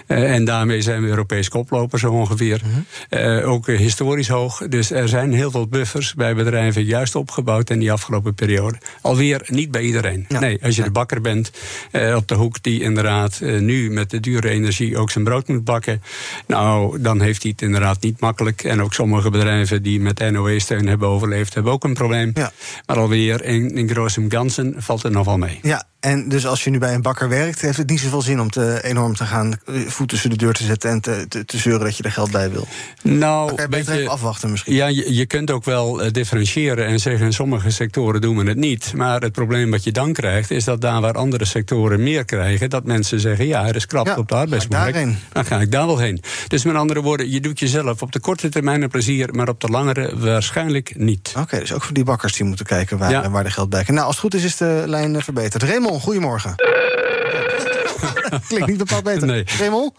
[0.07, 2.63] en daarmee zijn we Europees koploper zo ongeveer.
[3.11, 4.69] uh, ook historisch hoog.
[4.69, 8.79] Dus er zijn heel veel buffers bij bedrijven juist opgebouwd in die afgelopen periode.
[9.01, 10.25] Alweer niet bij iedereen.
[10.29, 10.41] Ja.
[10.41, 11.51] Nee, als je de bakker bent
[11.93, 15.65] uh, op de hoek die inderdaad nu met de dure energie ook zijn brood moet
[15.65, 16.03] bakken.
[16.47, 18.65] Nou, dan heeft hij het inderdaad niet makkelijk.
[18.65, 22.31] En ook sommige bedrijven die met NOE-steun hebben overleefd, hebben ook een probleem.
[22.35, 22.53] Ja.
[22.87, 25.59] Maar alweer in, in ganzen valt het nog wel mee.
[25.63, 28.41] Ja, en dus als je nu bij een bakker werkt, heeft het niet zoveel zin
[28.41, 31.59] om te enorm te gaan voet tussen de deur te zetten en te, te, te
[31.59, 32.67] zeuren dat je er geld bij wil.
[33.03, 34.75] Nou, kan je beter even afwachten misschien.
[34.75, 38.49] Ja, je, je kunt ook wel uh, differentiëren en zeggen in sommige sectoren doen we
[38.49, 38.93] het niet.
[38.95, 42.71] Maar het probleem wat je dan krijgt, is dat daar waar andere sectoren meer krijgen,
[42.71, 44.99] dat mensen zeggen ja, er is krap ja, op de arbeidsmarkt.
[45.33, 46.23] Dan ga ik daar wel heen.
[46.49, 49.61] Dus met andere woorden, je doet jezelf op de korte termijn een plezier, maar op
[49.61, 51.29] de langere waarschijnlijk niet.
[51.29, 53.31] Oké, okay, dus ook voor die bakkers die moeten kijken waar, ja.
[53.31, 53.95] waar de geld bij kan.
[53.95, 55.63] Nou, als het goed is, is de lijn verbeterd.
[55.63, 56.55] Raymond, goedemorgen.
[58.49, 59.27] Klinkt niet bepaald beter.
[59.27, 59.45] Nee.
[59.59, 59.93] Raymond?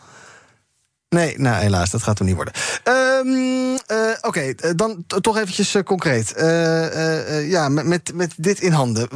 [1.15, 2.53] Nee, nou helaas, dat gaat hem niet worden.
[2.83, 3.77] Um, uh,
[4.21, 6.33] Oké, okay, dan toch eventjes uh, concreet.
[6.37, 9.07] Uh, ja, met, met, met dit in handen.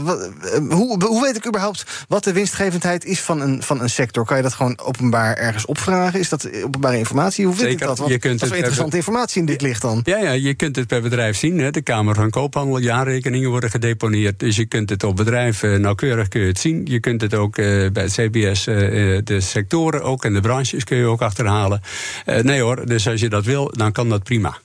[0.70, 4.26] Hoe, hoe weet ik überhaupt wat de winstgevendheid is van een, van een sector?
[4.26, 6.20] Kan je dat gewoon openbaar ergens opvragen?
[6.20, 7.46] Is dat openbare informatie?
[7.46, 7.98] Hoe weet Zeker, ik dat?
[7.98, 10.02] Want je kunt dat is interessante informatie in dit licht dan.
[10.04, 11.60] Ja, ja, je kunt het per bedrijf zien.
[11.60, 11.72] Hè.
[11.72, 14.40] De Kamer van Koophandel, jaarrekeningen worden gedeponeerd.
[14.40, 16.86] Dus je kunt het op bedrijven nauwkeurig kun je het zien.
[16.86, 21.06] Je kunt het ook bij het CBS, de sectoren ook en de branches kun je
[21.06, 21.82] ook achterhalen.
[22.26, 24.58] Uh, nee hoor, dus als je dat wil, dan kan dat prima.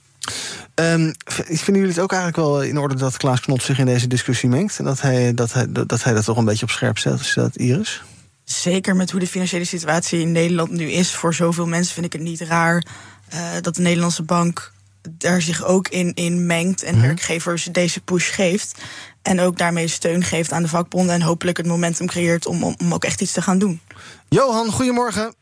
[0.75, 4.07] Um, vinden jullie het ook eigenlijk wel in orde dat Klaas Knot zich in deze
[4.07, 4.79] discussie mengt?
[4.79, 7.57] En dat hij dat, hij, dat, hij dat toch een beetje op scherp zet, stelt,
[7.57, 8.01] Iris?
[8.43, 11.11] Zeker met hoe de financiële situatie in Nederland nu is.
[11.15, 12.85] Voor zoveel mensen vind ik het niet raar
[13.33, 17.01] uh, dat de Nederlandse bank daar zich ook in, in mengt en mm.
[17.01, 18.81] werkgevers deze push geeft.
[19.21, 22.75] En ook daarmee steun geeft aan de vakbonden en hopelijk het momentum creëert om, om,
[22.81, 23.81] om ook echt iets te gaan doen.
[24.29, 25.33] Johan, goedemorgen.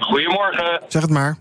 [0.00, 0.82] Goedemorgen.
[0.88, 1.36] Zeg het maar.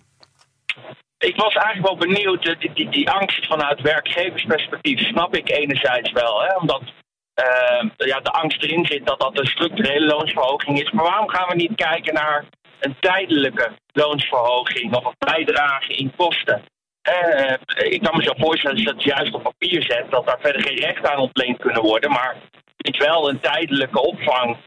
[1.17, 6.41] Ik was eigenlijk wel benieuwd, die, die, die angst vanuit werkgeversperspectief snap ik enerzijds wel.
[6.41, 10.91] Hè, omdat uh, ja, de angst erin zit dat dat een structurele loonsverhoging is.
[10.91, 12.45] Maar waarom gaan we niet kijken naar
[12.79, 16.61] een tijdelijke loonsverhoging of een bijdrage in kosten?
[17.09, 17.53] Uh,
[17.91, 20.61] ik kan me zo voorstellen als je dat juist op papier zet, dat daar verder
[20.61, 22.11] geen recht aan ontleend kunnen worden.
[22.11, 22.35] Maar
[22.77, 24.57] het is wel een tijdelijke opvang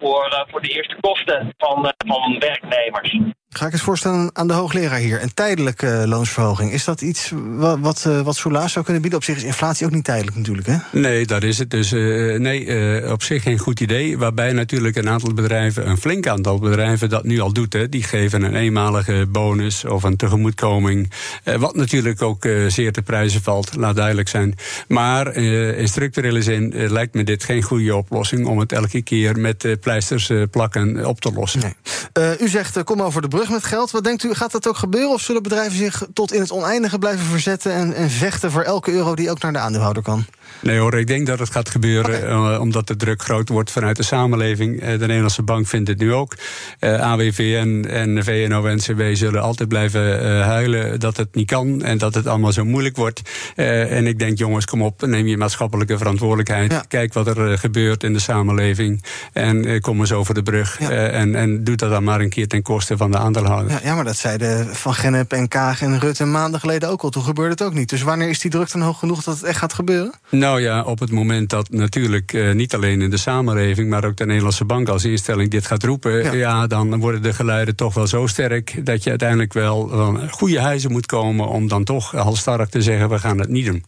[0.00, 3.18] voor, uh, voor de eerste kosten van, uh, van werknemers.
[3.56, 5.22] Ga ik eens voorstellen aan de hoogleraar hier.
[5.22, 6.72] Een tijdelijke loonsverhoging.
[6.72, 9.20] Is dat iets wat, wat, wat Soelaas zou kunnen bieden?
[9.20, 10.76] Op zich is inflatie ook niet tijdelijk natuurlijk, hè?
[10.92, 11.70] Nee, dat is het.
[11.70, 14.18] Dus nee, op zich geen goed idee.
[14.18, 17.08] Waarbij natuurlijk een aantal bedrijven, een flink aantal bedrijven...
[17.08, 17.72] dat nu al doet.
[17.72, 17.88] Hè.
[17.88, 21.12] Die geven een eenmalige bonus of een tegemoetkoming.
[21.58, 24.54] wat natuurlijk ook zeer te prijzen valt, laat duidelijk zijn.
[24.88, 28.46] Maar in structurele zin lijkt me dit geen goede oplossing...
[28.46, 31.60] om het elke keer met pleisters plakken op te lossen.
[31.60, 32.38] Nee.
[32.40, 33.90] U zegt kom over de brug met geld.
[33.90, 35.10] Wat denkt u, gaat dat ook gebeuren?
[35.10, 38.92] Of zullen bedrijven zich tot in het oneindige blijven verzetten en, en vechten voor elke
[38.92, 40.24] euro die ook naar de aandeelhouder kan?
[40.62, 42.56] Nee hoor, ik denk dat het gaat gebeuren okay.
[42.56, 44.80] omdat de druk groot wordt vanuit de samenleving.
[44.80, 46.34] de Nederlandse Bank vindt het nu ook.
[46.80, 52.52] AWVN en VNO-NCW zullen altijd blijven huilen dat het niet kan en dat het allemaal
[52.52, 53.20] zo moeilijk wordt.
[53.54, 56.72] en ik denk jongens, kom op, neem je maatschappelijke verantwoordelijkheid.
[56.72, 56.84] Ja.
[56.88, 59.02] Kijk wat er gebeurt in de samenleving.
[59.32, 60.78] En uh, kom eens over de brug.
[60.80, 60.90] Ja.
[60.90, 63.28] Uh, en, en doe dat dan maar een keer ten koste van de aandeelhouder.
[63.68, 67.10] Ja, ja, maar dat zeiden Van Gennep en Kaag en Rutte maanden geleden ook al.
[67.10, 67.88] Toen gebeurde het ook niet.
[67.88, 70.14] Dus wanneer is die druk dan hoog genoeg dat het echt gaat gebeuren?
[70.30, 73.90] Nou ja, op het moment dat natuurlijk uh, niet alleen in de samenleving...
[73.90, 76.22] maar ook de Nederlandse bank als instelling dit gaat roepen...
[76.22, 78.86] Ja, ja dan worden de geluiden toch wel zo sterk...
[78.86, 81.48] dat je uiteindelijk wel van goede huizen moet komen...
[81.48, 83.84] om dan toch halstarrig te zeggen, we gaan het niet doen.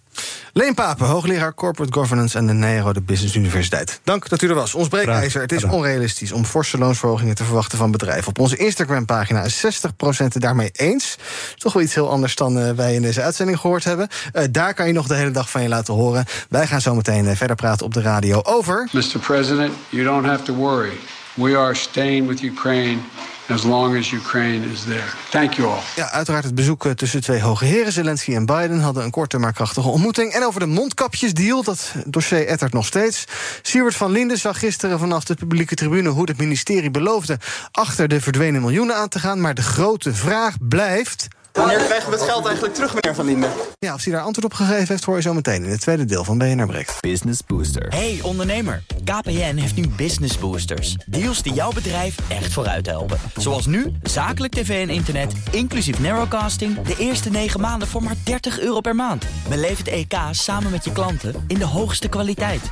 [0.53, 4.01] Leen Papen, hoogleraar Corporate Governance aan de Nijrode Business Universiteit.
[4.05, 4.75] Dank dat u er was.
[4.75, 5.40] Ons breekijzer.
[5.40, 8.29] Het is onrealistisch om forse loonsverhogingen te verwachten van bedrijven.
[8.29, 11.16] Op onze Instagram-pagina is 60% het daarmee eens.
[11.57, 14.09] Toch wel iets heel anders dan uh, wij in deze uitzending gehoord hebben.
[14.33, 16.25] Uh, daar kan je nog de hele dag van je laten horen.
[16.48, 18.88] Wij gaan zo meteen uh, verder praten op de radio over.
[18.92, 19.18] Mr.
[19.20, 20.92] President, you don't have to worry.
[21.35, 23.01] We are staying with Ukraine
[23.48, 25.05] as long as Ukraine is there.
[25.31, 25.81] Thank you all.
[25.96, 27.92] Ja, uiteraard het bezoek eh, tussen twee hoge heren.
[27.92, 30.33] Zelensky en Biden hadden een korte maar krachtige ontmoeting.
[30.33, 33.24] En over de mondkapjesdeal, dat dossier ettert nog steeds.
[33.62, 36.09] Siewert van Linden zag gisteren vanaf de publieke tribune...
[36.09, 37.38] hoe het ministerie beloofde
[37.72, 39.40] achter de verdwenen miljoenen aan te gaan.
[39.40, 41.28] Maar de grote vraag blijft...
[41.52, 43.50] Wanneer krijgen we het geld eigenlijk terug, meneer Van Linden?
[43.78, 46.04] Ja, of hij daar antwoord op gegeven heeft, hoor je zo meteen in het tweede
[46.04, 47.00] deel van BNR Breekt.
[47.00, 47.88] Business Booster.
[47.88, 50.96] Hey ondernemer, KPN heeft nu Business Boosters.
[51.06, 53.18] Deals die jouw bedrijf echt vooruit helpen.
[53.36, 56.82] Zoals nu, zakelijk tv en internet, inclusief narrowcasting...
[56.82, 59.24] de eerste 9 maanden voor maar 30 euro per maand.
[59.48, 62.62] Beleef het EK samen met je klanten in de hoogste kwaliteit.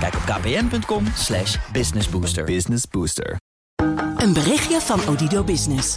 [0.00, 2.44] Kijk op kpn.com slash businessbooster.
[2.44, 3.36] Business Booster.
[4.16, 5.96] Een berichtje van Odido Business.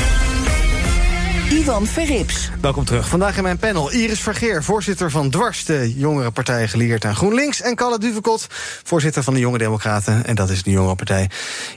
[1.51, 2.49] Ivan Verrips.
[2.61, 3.07] Welkom terug.
[3.07, 7.61] Vandaag in mijn panel Iris Vergeer, voorzitter van Dwars, de jongere partij gelieerd aan GroenLinks.
[7.61, 8.47] En Kalle Duvekot,
[8.83, 10.25] voorzitter van de Jonge Democraten.
[10.25, 11.29] En dat is de jongere partij.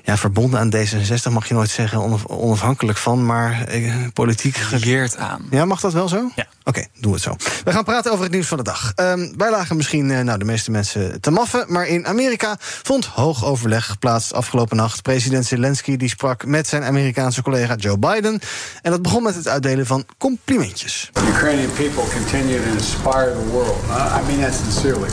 [0.04, 4.56] Ja, verbonden aan D66 mag je nooit zeggen, onafhankelijk van, maar eh, politiek.
[4.56, 5.46] Gelieerd aan.
[5.50, 6.30] Ja, mag dat wel zo?
[6.34, 6.46] Ja.
[6.64, 7.36] Oké, doen we het zo.
[7.64, 8.92] We gaan praten over het nieuws van de dag.
[8.96, 13.06] Um, wij lagen misschien uh, nou, de meeste mensen te maffen, maar in Amerika vond
[13.06, 15.02] hoog overleg plaats afgelopen nacht.
[15.02, 18.40] President Zelensky die sprak met zijn Amerikaanse collega Joe Biden.
[18.82, 21.10] En dat begon met het uitdelen van complimentjes.
[21.28, 23.76] Ukrainian people continue to inspire the world.
[23.88, 25.08] I mean that sincerely.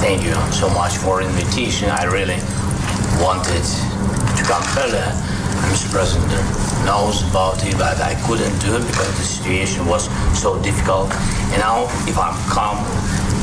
[0.00, 1.90] Thank you so much for the invitation.
[2.02, 2.40] I really
[3.20, 3.64] wanted
[4.36, 5.35] to come.
[5.70, 5.90] Mr.
[5.90, 6.30] President
[6.84, 11.10] knows about it, but I couldn't do it because the situation was so difficult.
[11.52, 12.78] And now, if I'm calm,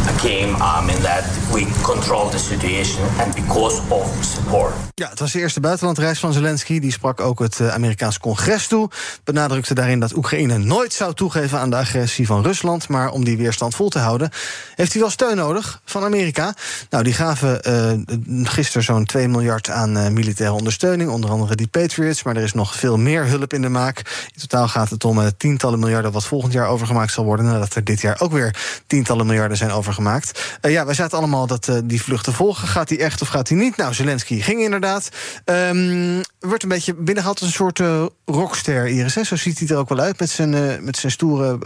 [0.08, 4.74] I came um, in that we control the situation and because of support.
[4.94, 6.80] Ja, het was de eerste buitenlandreis van Zelensky.
[6.80, 8.90] Die sprak ook het uh, Amerikaans congres toe.
[9.24, 12.88] Benadrukte daarin dat Oekraïne nooit zou toegeven aan de agressie van Rusland.
[12.88, 14.30] Maar om die weerstand vol te houden,
[14.76, 16.54] heeft hij wel steun nodig van Amerika.
[16.90, 21.10] Nou, die gaven uh, gisteren zo'n 2 miljard aan uh, militaire ondersteuning.
[21.10, 22.24] Onder andere die Patriots.
[22.24, 23.98] Maar er is nog veel meer hulp in de maak.
[24.34, 27.46] In totaal gaat het om tientallen miljarden wat volgend jaar overgemaakt zal worden.
[27.46, 28.56] Nadat er dit jaar ook weer
[28.88, 30.58] tientallen miljarden zijn overgemaakt.
[30.62, 32.68] ja, wij zaten allemaal dat die vluchten volgen.
[32.68, 33.78] Gaat hij echt of gaat hij niet?
[33.78, 35.10] Nou, Zelensky ging inderdaad.
[35.46, 37.82] Um, wordt een beetje binnengehaald als een soort
[38.26, 39.16] rockster, Iris.
[39.16, 39.24] Hè?
[39.24, 41.60] Zo ziet hij er ook wel uit met zijn, met zijn stoere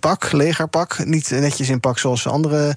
[0.00, 1.04] pak, legerpak.
[1.04, 2.76] Niet netjes in pak zoals andere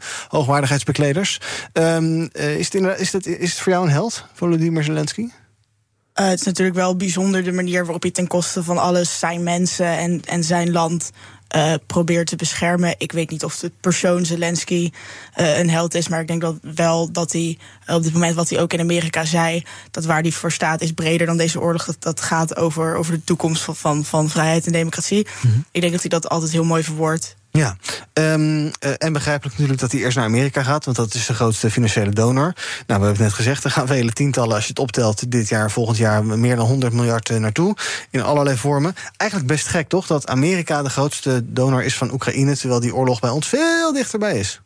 [0.74, 1.40] hoogwaardigheidsbekleders.
[1.74, 5.22] Um, is, het is, dat, is het voor jou een held, Volodymyr Zelensky?
[5.22, 9.44] Uh, het is natuurlijk wel bijzonder de manier waarop hij ten koste van alles zijn
[9.44, 11.12] mensen en, en zijn land
[11.56, 12.96] uh, probeert te beschermen.
[12.98, 14.92] Ik weet niet of de persoon Zelensky
[15.40, 17.58] uh, een held is, maar ik denk dat wel dat hij
[17.88, 20.92] op dit moment wat hij ook in Amerika zei, dat waar hij voor staat is
[20.92, 21.86] breder dan deze oorlog.
[21.86, 25.28] Dat, dat gaat over, over de toekomst van, van, van vrijheid en democratie.
[25.42, 25.66] Mm -hmm.
[25.72, 27.36] Ik denk dat hij dat altijd heel mooi verwoordt.
[27.58, 27.76] Ja,
[28.14, 31.34] um, uh, en begrijpelijk natuurlijk dat hij eerst naar Amerika gaat, want dat is de
[31.34, 32.44] grootste financiële donor.
[32.44, 35.50] Nou, we hebben het net gezegd, er gaan vele tientallen, als je het optelt, dit
[35.50, 37.76] jaar, volgend jaar meer dan 100 miljard naartoe.
[38.10, 38.96] In allerlei vormen.
[39.18, 40.08] Eigenlijk best gek, toch?
[40.08, 44.40] Dat Amerika de grootste donor is van Oekraïne, terwijl die oorlog bij ons veel dichterbij
[44.40, 44.63] is.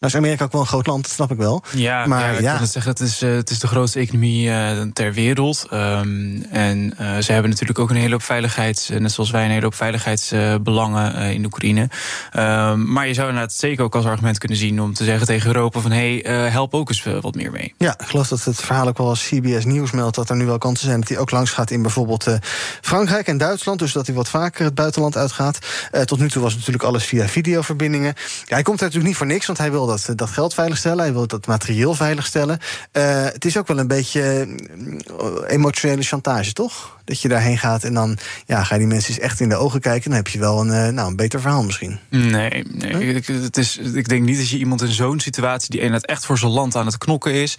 [0.00, 1.62] Nou is Amerika ook wel een groot land, dat snap ik wel.
[1.74, 2.58] Ja, maar ja, ik ja.
[2.58, 5.66] het zeggen, het is, uh, het is de grootste economie uh, ter wereld.
[5.72, 8.88] Um, en uh, ze hebben natuurlijk ook een hele hoop veiligheids...
[8.88, 11.80] net zoals wij een hele hoop veiligheidsbelangen in Oekraïne.
[12.36, 14.80] Um, maar je zou inderdaad zeker ook als argument kunnen zien...
[14.80, 15.90] om te zeggen tegen Europa van...
[15.90, 17.74] hé, hey, help ook eens wat meer mee.
[17.78, 20.16] Ja, ik geloof dat het verhaal ook wel als CBS Nieuws meldt...
[20.16, 22.26] dat er nu wel kansen zijn dat hij ook langs gaat in bijvoorbeeld
[22.80, 23.78] Frankrijk en Duitsland.
[23.78, 25.58] Dus dat hij wat vaker het buitenland uitgaat.
[26.04, 28.14] tot nu toe was natuurlijk alles via videoverbindingen.
[28.46, 30.98] Ja, hij komt er natuurlijk niet voor niks, want hij wil dat, dat geld veiligstellen.
[30.98, 32.58] Hij wil dat materieel veiligstellen.
[32.92, 34.48] Uh, het is ook wel een beetje
[35.46, 36.98] emotionele chantage, toch?
[37.04, 39.56] Dat je daarheen gaat en dan ja, ga je die mensen eens echt in de
[39.56, 40.10] ogen kijken.
[40.10, 41.98] Dan heb je wel een, nou, een beter verhaal misschien.
[42.08, 42.96] Nee, nee.
[42.96, 43.16] Huh?
[43.16, 45.70] Ik, het is, ik denk niet dat je iemand in zo'n situatie...
[45.70, 47.54] die inderdaad echt voor zijn land aan het knokken is...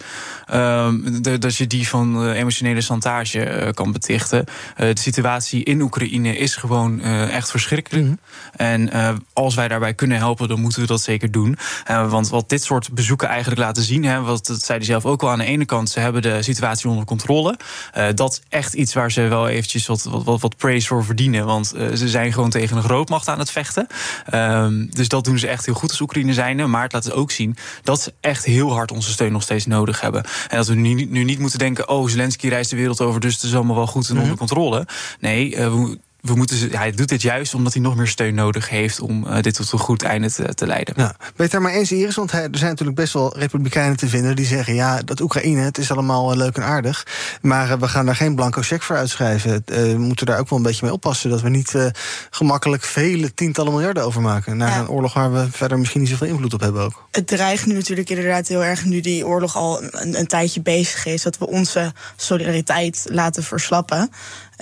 [0.54, 4.44] Um, de, dat je die van emotionele chantage kan betichten.
[4.76, 8.04] de situatie in Oekraïne is gewoon echt verschrikkelijk.
[8.04, 8.18] Mm -hmm.
[8.56, 8.90] En
[9.32, 11.58] als wij daarbij kunnen helpen, dan moeten we dat zeker doen.
[11.86, 14.04] want wat dit soort bezoeken eigenlijk laten zien...
[14.04, 15.90] Hè, wat, dat zei hij zelf ook al aan de ene kant...
[15.90, 17.58] ze hebben de situatie onder controle.
[18.14, 21.46] dat is echt iets waar ze wel eventjes wat, wat, wat praise voor verdienen.
[21.46, 23.86] Want uh, ze zijn gewoon tegen een grootmacht aan het vechten.
[24.34, 26.70] Um, dus dat doen ze echt heel goed als Oekraïne zijn.
[26.70, 30.00] Maar het laat ook zien dat ze echt heel hard onze steun nog steeds nodig
[30.00, 30.24] hebben.
[30.48, 31.88] En dat we nu, nu niet moeten denken...
[31.88, 34.86] oh, Zelensky reist de wereld over, dus het is allemaal wel goed en onder controle.
[35.20, 38.34] Nee, uh, we we moeten, ja, hij doet dit juist omdat hij nog meer steun
[38.34, 40.94] nodig heeft om eh, dit tot een goed einde te, te leiden.
[40.96, 41.14] Ja.
[41.18, 42.14] Ben je het daar maar eens, Iris?
[42.14, 45.60] Want hij- er zijn natuurlijk best wel republikeinen te vinden die zeggen: ja, dat Oekraïne,
[45.60, 47.06] het is allemaal eh, leuk en aardig.
[47.40, 49.62] Maar eh, we gaan daar geen blanco cheque voor uitschrijven.
[49.66, 51.86] Eh, we moeten daar ook wel een beetje mee oppassen dat we niet eh,
[52.30, 54.56] gemakkelijk vele tientallen miljarden overmaken.
[54.56, 57.06] Naar een oorlog waar we verder misschien niet zoveel invloed op hebben ook.
[57.10, 61.06] Het dreigt nu natuurlijk inderdaad heel erg, nu die oorlog al een, een tijdje bezig
[61.06, 64.10] is, dat we onze solidariteit laten verslappen.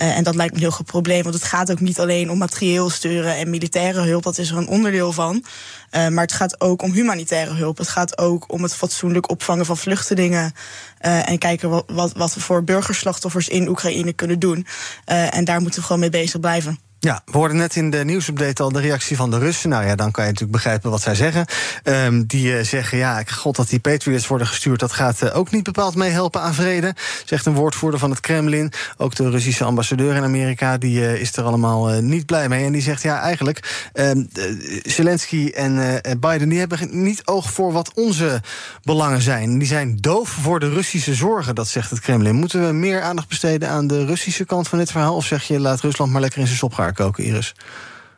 [0.01, 2.31] Eh, en dat lijkt me een heel groot probleem, want het gaat ook niet alleen
[2.31, 5.45] om materieel sturen en militaire hulp, dat is er een onderdeel van.
[5.89, 7.77] Eh, maar het gaat ook om humanitaire hulp.
[7.77, 10.53] Het gaat ook om het fatsoenlijk opvangen van vluchtelingen.
[10.97, 14.67] eh, en kijken wat, wat, wat we voor burgerslachtoffers in Oekraïne kunnen doen.
[15.05, 16.90] En daar moeten we gewoon mee bezig blijven.
[17.03, 19.69] Ja, we hoorden net in de nieuwsupdate al de reactie van de Russen.
[19.69, 21.45] Nou ja, dan kan je natuurlijk begrijpen wat zij zeggen.
[21.83, 24.79] Ehm, die eh, zeggen, ja, god dat die Patriots worden gestuurd...
[24.79, 26.95] dat gaat eh, ook niet bepaald meehelpen aan vrede.
[27.25, 28.71] Zegt een woordvoerder van het Kremlin.
[28.97, 32.65] Ook de Russische ambassadeur in Amerika, die eh, is er allemaal niet blij mee.
[32.65, 34.43] En die zegt, ja, eigenlijk, ehm, eh,
[34.83, 36.49] Zelensky en Biden...
[36.49, 38.41] die hebben niet oog voor wat onze
[38.83, 39.57] belangen zijn.
[39.57, 42.35] Die zijn doof voor de Russische zorgen, dat zegt het Kremlin.
[42.35, 45.15] Moeten we meer aandacht besteden aan de Russische kant van dit verhaal?
[45.15, 47.53] Of zeg je, laat Rusland maar lekker in zijn sop gaan koken, Iris?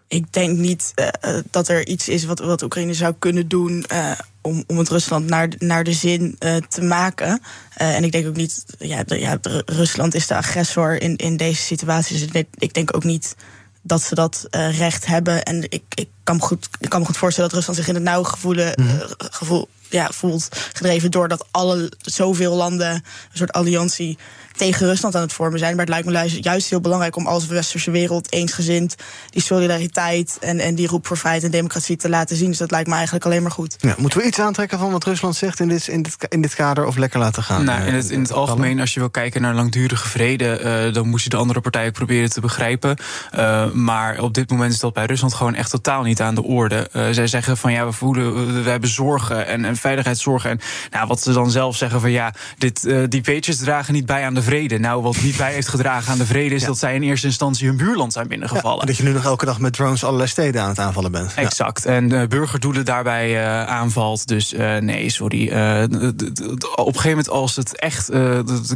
[0.08, 1.08] Ik denk niet eh,
[1.38, 4.90] eh, dat er iets is wat, wat Oekraïne zou kunnen doen eh, om, om het
[4.90, 6.36] Rusland naar, de- naar de zin
[6.70, 7.42] te maken.
[7.74, 11.38] En ik denk ook niet, ja, de- ja, de- Rusland is de agressor in, in
[11.38, 12.14] deze situatie.
[12.14, 13.36] Dus ik denk, ik denk ook niet
[13.82, 15.44] dat ze dat recht hebben.
[15.44, 17.96] En ik, ik, kan me goed, ik kan me goed voorstellen dat Rusland zich in
[17.96, 18.86] het nauw gevoelen, eh,
[19.18, 20.48] gevoel, ja, voelt.
[20.74, 24.18] Gedreven doordat alle, zoveel landen een soort alliantie
[24.56, 25.72] tegen Rusland aan het vormen zijn.
[25.76, 28.96] Maar het lijkt me juist heel belangrijk om als westerse wereld eensgezind
[29.30, 32.48] die solidariteit en, en die roep voor vrijheid en democratie te laten zien.
[32.48, 33.76] Dus dat lijkt me eigenlijk alleen maar goed.
[33.80, 36.56] Ja, moeten we iets aantrekken van wat Rusland zegt in dit, in dit, in dit
[36.56, 37.63] kader of lekker laten gaan?
[37.63, 41.08] Nou, in het, in het algemeen, als je wil kijken naar langdurige vrede, eh, dan
[41.08, 42.98] moet je de andere partij ook proberen te begrijpen.
[43.32, 46.44] Eh, maar op dit moment is dat bij Rusland gewoon echt totaal niet aan de
[46.44, 46.89] orde.
[46.92, 50.50] Eh, zij zeggen van ja, we voelen, we, we hebben zorgen en, en veiligheidszorgen.
[50.50, 50.60] En
[50.92, 54.26] nou, wat ze dan zelf zeggen van ja, dit, eh, die pages dragen niet bij
[54.26, 54.53] aan de vrede.
[54.54, 57.68] Nou, wat niet bij heeft gedragen aan de vrede is dat zij in eerste instantie
[57.68, 58.82] hun buurland zijn binnengevallen.
[58.82, 61.34] en dat je nu nog elke dag met drones allerlei steden aan het aanvallen bent.
[61.36, 61.86] Exact.
[61.86, 64.28] En eh, burgerdoelen daarbij eh, aanvalt.
[64.28, 65.48] Dus eh, nee, sorry.
[65.48, 68.10] Op een gegeven moment, als het echt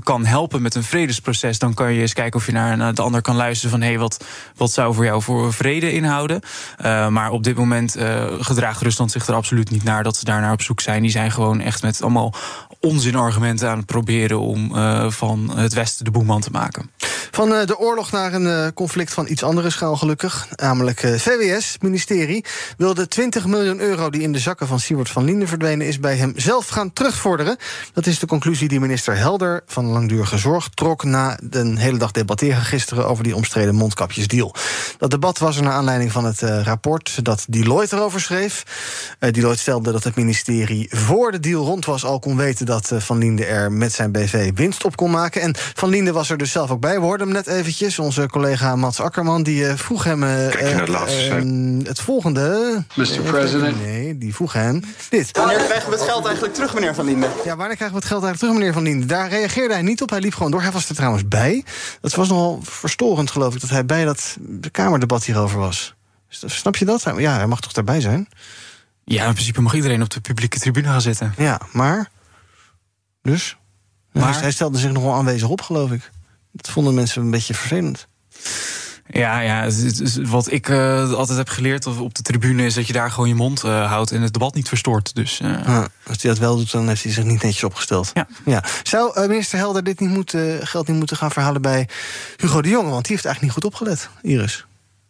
[0.03, 3.01] kan helpen met een vredesproces, dan kan je eens kijken of je naar, naar de
[3.01, 6.41] ander kan luisteren van hé, hey, wat, wat zou voor jou voor vrede inhouden?
[7.09, 7.95] Maar op dit moment
[8.39, 11.01] gedraagt Rusland zich er absoluut niet naar dat ze daar naar op zoek zijn.
[11.01, 12.33] Die zijn gewoon echt met allemaal
[12.79, 16.91] onzinargumenten aan het proberen om eh, van het Westen de boeman te maken.
[17.31, 20.47] Van eh, de oorlog naar een eh, conflict van iets andere schaal gelukkig.
[20.55, 22.45] Namelijk VWS, ministerie,
[22.77, 24.09] wil de 20 miljoen euro...
[24.09, 25.99] die in de zakken van Siewert van Linden verdwenen is...
[25.99, 27.57] bij hem zelf gaan terugvorderen.
[27.93, 30.69] Dat is de conclusie die minister Helder van Langdurige Zorg...
[30.69, 33.07] trok na een hele dag debatteren gisteren...
[33.07, 34.55] over die omstreden mondkapjesdeal.
[34.97, 37.25] Dat debat was er naar aanleiding van het rapport...
[37.25, 38.63] dat Deloitte erover schreef.
[39.19, 42.05] Deloitte stelde dat het ministerie voor de deal rond was...
[42.05, 45.41] al kon weten dat eh, Van Linden er met zijn BV winst op kon maken.
[45.41, 46.93] En Van Linden was er dus zelf ook bij.
[46.99, 47.99] We hoorden hem net eventjes.
[47.99, 50.23] Onze collega Mats Akkerman die eh, vroeg hem...
[50.23, 52.83] eh, Kijk je naar het volgende...
[52.95, 53.21] Mr.
[53.21, 53.81] President.
[53.85, 55.37] Nee, die vroeg hem dit.
[55.37, 57.29] Wanneer krijgen we het geld eigenlijk terug, meneer Van Linden?
[57.45, 59.07] Ja, wanneer krijgen we het geld eigenlijk terug, meneer Van Linden?
[59.07, 60.09] Daar reageerde hij niet op.
[60.09, 60.61] Hij liep gewoon door.
[60.61, 61.63] Hij was er trouwens bij.
[62.01, 64.37] Dat was nogal verstorend, geloof ik, dat hij bij dat
[64.71, 65.95] Kamerdebat hierover was.
[66.29, 67.03] Snap je dat?
[67.17, 68.27] Ja, hij mag toch daarbij zijn?
[69.03, 71.33] Ja, in principe mag iedereen op de publieke tribune gaan zitten.
[71.37, 72.09] Ja, maar.
[73.31, 73.57] Dus?
[74.11, 76.11] Maar- Hij- Hij stelde zich nogal aanwezig op, geloof ik.
[76.51, 78.07] Dat vonden mensen een beetje vervelend.
[79.09, 79.69] Ja, ja
[80.21, 83.27] wat ik eh, altijd heb geleerd op op de tribune is dat je daar gewoon
[83.29, 85.15] je mond eh, houdt en het debat niet verstoort.
[85.15, 88.11] Dus eh, Ja, als hij dat wel doet, dan heeft hij zich niet netjes opgesteld.
[88.45, 88.63] Ja.
[88.83, 91.89] Zou eh, minister Helder dit niet moeten, geld niet moeten gaan verhalen bij
[92.37, 92.89] Hugo de Jonge?
[92.89, 94.65] Want die heeft eigenlijk niet goed opgelet, Iris.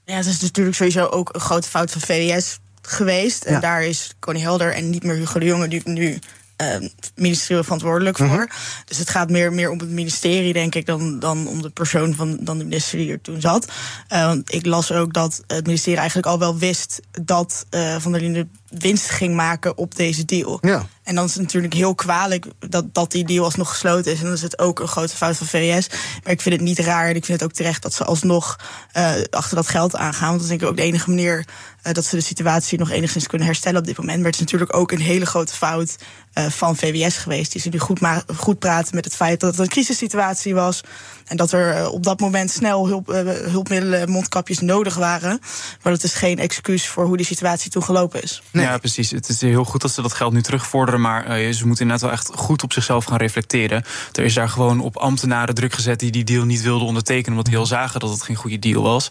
[0.06, 3.44] Ja, het is natuurlijk sowieso ook een grote fout van VWS geweest.
[3.44, 3.60] En Ja.
[3.60, 6.20] daar is Connie Helder en niet meer Hugo de Jonge nu,
[6.58, 8.28] nu eh, ministerieel verantwoordelijk voor.
[8.28, 8.46] Mhm.
[8.86, 12.16] Dus het gaat meer, meer om het ministerie, denk ik, dan, dan om de persoon
[12.16, 13.68] van dan de minister die er toen zat.
[14.08, 18.12] Eh, want ik las ook dat het ministerie eigenlijk al wel wist dat eh, Van
[18.12, 20.58] der Linden winst ging maken op deze deal.
[20.62, 20.86] Ja.
[21.04, 24.18] En dan is het natuurlijk heel kwalijk dat, dat die deal alsnog gesloten is.
[24.18, 25.88] En dan is het ook een grote fout van VWS.
[26.24, 28.60] Maar ik vind het niet raar en ik vind het ook terecht dat ze alsnog
[28.92, 30.28] eh, achter dat geld aangaan.
[30.28, 31.46] Want dat is denk ik ook de enige manier
[31.82, 34.18] eh, dat ze de situatie nog enigszins kunnen herstellen op dit moment.
[34.18, 35.96] Maar het is natuurlijk ook een hele grote fout
[36.34, 37.52] eh, van VWS geweest.
[37.52, 38.00] Die ze nu goed,
[38.36, 40.82] goed praten met het feit dat het een crisissituatie was.
[41.28, 45.40] En dat er eh, op dat moment snel hulp, eh, hulpmiddelen, mondkapjes nodig waren.
[45.82, 48.42] Maar dat is geen excuus voor hoe die situatie toen gelopen is.
[48.52, 49.12] ja, precies.
[49.12, 51.02] Het is heel goed dat ze dat geld nu terugvorderen.
[51.02, 53.84] Maar eh, ze moeten inderdaad wel echt goed op zichzelf gaan reflecteren.
[54.12, 57.32] Er is daar gewoon op ambtenaren druk gezet die die deal niet wilden ondertekenen.
[57.32, 59.08] Omdat die al zagen dat het geen goede deal was.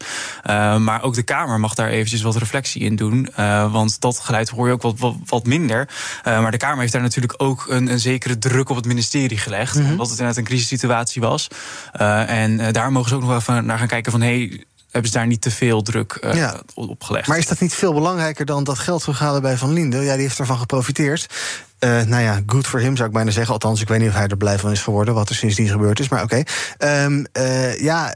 [0.47, 3.29] Uh, maar ook de Kamer mag daar eventjes wat reflectie in doen.
[3.39, 5.89] Uh, want dat geluid hoor je ook wat, wat, wat minder.
[6.25, 9.75] maar de Kamer heeft daar natuurlijk ook een, een zekere druk op het ministerie gelegd.
[9.75, 9.91] Mm -hmm.
[9.91, 11.49] Omdat het inderdaad een crisissituatie was.
[12.29, 14.21] En daar mogen ze ook nog even naar gaan kijken van...
[14.21, 16.61] Hey, hebben ze daar niet te veel druk uh, ja.
[16.75, 17.29] op gelegd.
[17.29, 19.97] Maar is dat niet veel belangrijker dan dat geld terughalen bij Van Linde?
[19.97, 21.27] Ja, die heeft ervan geprofiteerd.
[21.81, 23.53] Uh, nou ja, good for him zou ik bijna zeggen.
[23.53, 25.15] Althans, ik weet niet of hij er blij van is geworden...
[25.15, 26.43] wat er sindsdien gebeurd is, maar oké.
[26.79, 27.05] Okay.
[27.05, 28.13] Um, uh, ja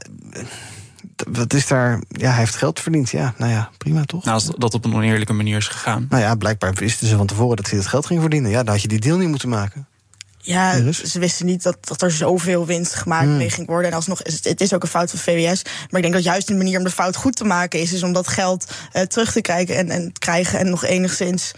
[1.31, 2.01] wat is daar.
[2.07, 3.09] Ja, hij heeft geld verdiend.
[3.09, 4.23] Ja, nou ja, prima toch?
[4.23, 6.05] Nou, als dat op een oneerlijke manier is gegaan.
[6.09, 8.51] Nou ja, blijkbaar wisten ze van tevoren dat hij dat geld ging verdienen.
[8.51, 9.87] Ja, dan had je die deal niet moeten maken.
[10.41, 13.89] Ja, ze wisten niet dat, dat er zoveel winst gemaakt mee ging worden.
[13.89, 15.61] En alsnog, is het, het is ook een fout van VWS.
[15.63, 17.93] Maar ik denk dat juist een manier om de fout goed te maken is...
[17.93, 21.51] is om dat geld uh, terug te krijgen en, en krijgen en nog enigszins...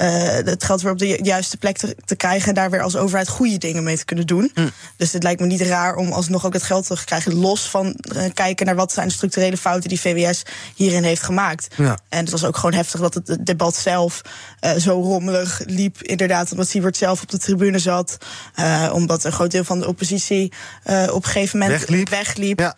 [0.00, 0.06] Uh,
[0.44, 2.48] het geld weer op de juiste plek te, te, krijgen...
[2.48, 4.50] en daar weer als overheid goede dingen mee te kunnen doen.
[4.54, 4.70] Mm.
[4.96, 7.34] Dus het lijkt me niet raar om alsnog ook het geld terug te krijgen...
[7.34, 9.88] los van uh, kijken naar wat zijn de structurele fouten...
[9.88, 10.42] die VWS
[10.74, 11.74] hierin heeft gemaakt.
[11.76, 11.98] Ja.
[12.08, 14.20] En het was ook gewoon heftig dat het debat zelf
[14.60, 16.02] uh, zo rommelig liep.
[16.02, 18.16] Inderdaad, omdat Siebert zelf op de tribune zat...
[18.92, 20.52] Omdat een groot deel van de oppositie
[20.84, 22.08] op een gegeven moment wegliep.
[22.08, 22.58] wegliep.
[22.58, 22.76] Ja.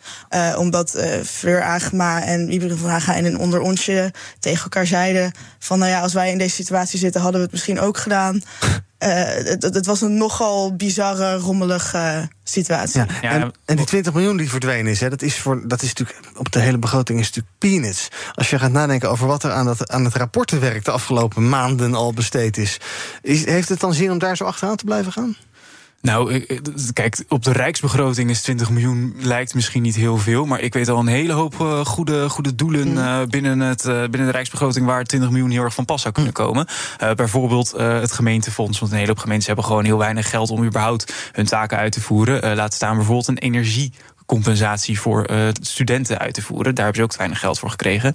[0.51, 5.31] Uh, omdat Fleur Agema en Wieberen van Haga in een onderonsje tegen elkaar zeiden...
[5.59, 8.41] van nou ja, als wij in deze situatie zitten, hadden we het misschien ook gedaan.
[9.03, 13.03] Het, het, was een nogal bizarre, rommelige situatie.
[13.21, 13.31] Ja.
[13.31, 16.19] En, en, die 20 miljoen die verdwenen is, hè, dat is voor dat is natuurlijk
[16.37, 18.07] op de hele begroting is natuurlijk peanuts.
[18.33, 21.93] Als je gaat nadenken over wat er aan, dat, aan het rapportenwerk de afgelopen maanden
[21.93, 22.77] al besteed is,
[23.21, 25.35] is, heeft het dan zin om daar zo achteraan te blijven gaan?
[26.03, 26.45] Nou,
[26.93, 30.45] kijk, op de rijksbegroting is 20 miljoen lijkt misschien niet heel veel.
[30.45, 33.99] Maar ik weet al een hele hoop uh, goede, goede doelen uh, binnen, het, uh,
[33.99, 36.67] binnen de rijksbegroting waar 20 miljoen heel erg van pas zou kunnen komen.
[37.15, 38.79] bijvoorbeeld het gemeentefonds.
[38.79, 41.91] Want een hele hoop gemeenten hebben gewoon heel weinig geld om überhaupt hun taken uit
[41.91, 42.55] te voeren.
[42.55, 43.93] laat staan bijvoorbeeld een energie
[44.25, 46.75] compensatie voor uh, studenten uit te voeren.
[46.75, 48.13] Daar hebben ze ook te weinig geld voor gekregen.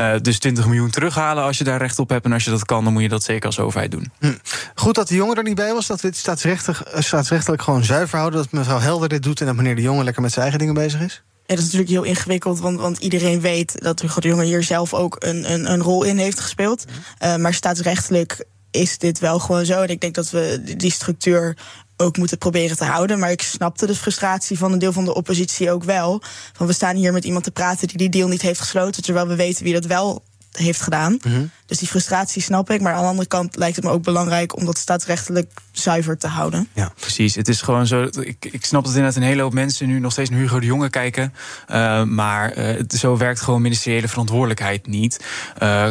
[0.00, 2.24] Uh, dus 20 miljoen terughalen als je daar recht op hebt.
[2.24, 4.12] En als je dat kan, dan moet je dat zeker als overheid doen.
[4.18, 4.34] Hm.
[4.74, 5.86] Goed dat de jongen er niet bij was.
[5.86, 8.40] Dat we het staatsrechtelijk, staatsrechtelijk gewoon zuiver houden.
[8.40, 10.74] Dat mevrouw Helder dit doet en dat meneer de jongen lekker met zijn eigen dingen
[10.74, 11.22] bezig is.
[11.46, 14.94] Ja, dat is natuurlijk heel ingewikkeld, want, want iedereen weet dat de jongen hier zelf
[14.94, 16.84] ook een, een, een rol in heeft gespeeld.
[17.24, 19.82] Uh, maar staatsrechtelijk is dit wel gewoon zo.
[19.82, 21.56] En ik denk dat we die structuur
[21.96, 23.18] ook moeten proberen te houden.
[23.18, 26.22] Maar ik snapte de frustratie van een deel van de oppositie ook wel.
[26.52, 29.26] Van we staan hier met iemand te praten die die deal niet heeft gesloten, terwijl
[29.26, 30.22] we weten wie dat wel
[30.56, 31.18] heeft gedaan.
[31.22, 31.44] Mhm.
[31.66, 32.80] Dus die frustratie snap ik.
[32.80, 36.26] Maar aan de andere kant lijkt het me ook belangrijk om dat staatsrechtelijk zuiver te
[36.26, 36.68] houden.
[36.72, 37.34] Ja, precies.
[37.34, 38.08] Het is gewoon zo.
[38.20, 40.66] Ik, ik snap dat inderdaad een hele hoop mensen nu nog steeds naar Hugo de
[40.66, 41.34] Jonge kijken.
[41.70, 45.24] Uh, maar uh, zo werkt gewoon ministeriële verantwoordelijkheid niet.
[45.62, 45.90] Uh,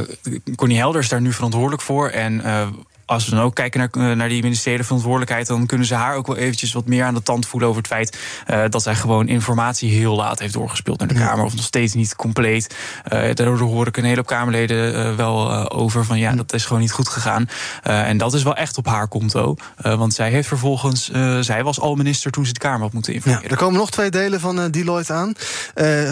[0.55, 2.09] Connie Helder is daar nu verantwoordelijk voor.
[2.09, 2.41] En
[3.05, 6.27] als we dan ook kijken naar, naar die ministeriële verantwoordelijkheid, dan kunnen ze haar ook
[6.27, 8.17] wel eventjes wat meer aan de tand voelen over het feit
[8.49, 11.45] uh, dat zij gewoon informatie heel laat heeft doorgespeeld naar de Kamer.
[11.45, 12.75] Of nog steeds niet compleet.
[13.13, 16.65] Uh, daardoor hoor ik een hele hoop Kamerleden uh, wel over van ja, dat is
[16.65, 17.49] gewoon niet goed gegaan.
[17.83, 19.55] en dat is wel echt op haar konto.
[19.81, 23.45] want zij heeft vervolgens, zij was al minister toen ze de Kamer had moeten informeren.
[23.45, 25.33] Ja, er komen nog twee delen van Deloitte aan.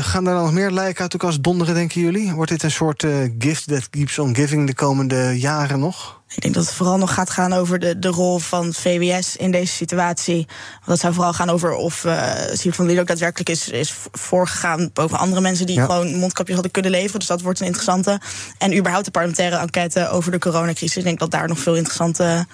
[0.02, 2.34] gaan daar dan nog meer lijken uit elkaar als donderen, denken jullie?
[2.34, 3.06] Wordt dit een soort
[3.40, 6.22] gift that keeps on giving de komende jaren nog?
[6.36, 9.52] Ik denk dat het vooral nog gaat gaan over de, de rol van VWS in
[9.52, 10.36] deze situatie.
[10.74, 13.94] Want dat zou vooral gaan over of uh, Siebert van Lier ook daadwerkelijk is, is
[14.12, 15.86] voorgegaan boven andere mensen die ja.
[15.86, 17.20] gewoon mondkapjes hadden kunnen leveren.
[17.20, 18.22] Dus dat wordt een interessante.
[18.58, 20.98] En überhaupt de parlementaire enquête over de coronacrisis.
[20.98, 22.46] Ik denk dat daar nog veel interessante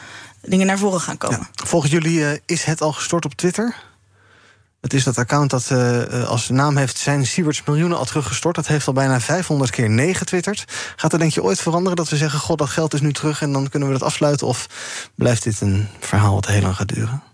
[0.41, 1.39] dingen naar voren gaan komen.
[1.51, 1.65] Ja.
[1.65, 3.75] Volgens jullie uh, is het al gestort op Twitter?
[4.81, 8.55] Het is dat account dat uh, als naam heeft zijn Sieberts miljoenen al teruggestort.
[8.55, 10.63] Dat heeft al bijna 500 keer nee getwitterd.
[10.95, 12.39] Gaat er denk je ooit veranderen dat we zeggen...
[12.39, 14.47] god, dat geld is nu terug en dan kunnen we dat afsluiten?
[14.47, 14.67] Of
[15.15, 17.28] blijft dit een verhaal wat heel lang gaat duren?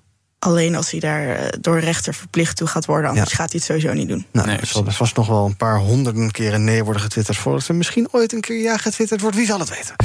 [0.45, 3.09] Alleen als hij daar door rechter verplicht toe gaat worden.
[3.09, 3.35] Anders ja.
[3.35, 4.25] gaat hij het sowieso niet doen.
[4.31, 7.37] Nou, nee, er zal vast nog wel een paar honderden keren nee worden getwitterd...
[7.37, 9.35] voordat er misschien ooit een keer ja getwitterd wordt.
[9.35, 9.95] Wie zal het weten?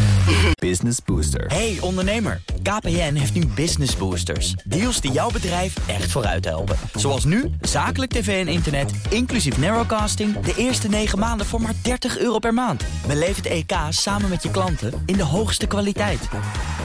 [0.55, 1.47] Business Booster.
[1.47, 4.55] Hey ondernemer, KPN heeft nu Business Boosters.
[4.65, 6.77] Deals die jouw bedrijf echt vooruit helpen.
[6.95, 10.41] Zoals nu, zakelijk tv en internet, inclusief narrowcasting...
[10.41, 12.85] de eerste 9 maanden voor maar 30 euro per maand.
[13.07, 16.29] Beleef het EK samen met je klanten in de hoogste kwaliteit.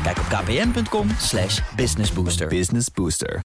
[0.04, 2.48] Kijk op kpn.com slash businessbooster.
[2.48, 3.45] Business Booster.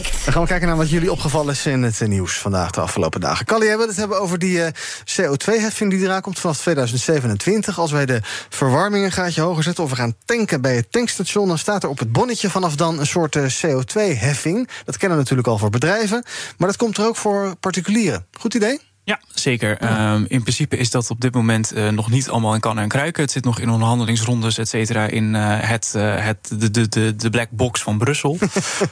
[0.00, 0.24] breekt.
[0.24, 2.80] Dan gaan we kijken naar wat jullie opgevallen is in het eh, nieuws vandaag de
[2.80, 3.46] afgelopen dagen.
[3.46, 4.72] Callie, hebben we het hebben over die eh,
[5.04, 7.78] CO2-heffing die eraan komt vanaf 2027.
[7.78, 11.48] Als wij de verwarming een gaatje hoger zetten of we gaan tanken bij het tankstation,
[11.48, 14.68] dan staat er op het bonnetje vanaf dan een soort eh, CO2-heffing.
[14.84, 16.24] Dat kennen we natuurlijk al voor bedrijven,
[16.56, 18.26] maar dat komt er ook voor particulieren.
[18.38, 18.85] Goed idee?
[19.06, 19.78] Ja, zeker.
[19.78, 22.88] Ehm, in principe is dat op dit moment uh, nog niet allemaal in kannen en
[22.88, 23.22] kruiken.
[23.22, 27.16] Het zit nog in onderhandelingsrondes, et cetera, in uh, het, uh, het, de, de, de,
[27.16, 28.38] de black box van Brussel.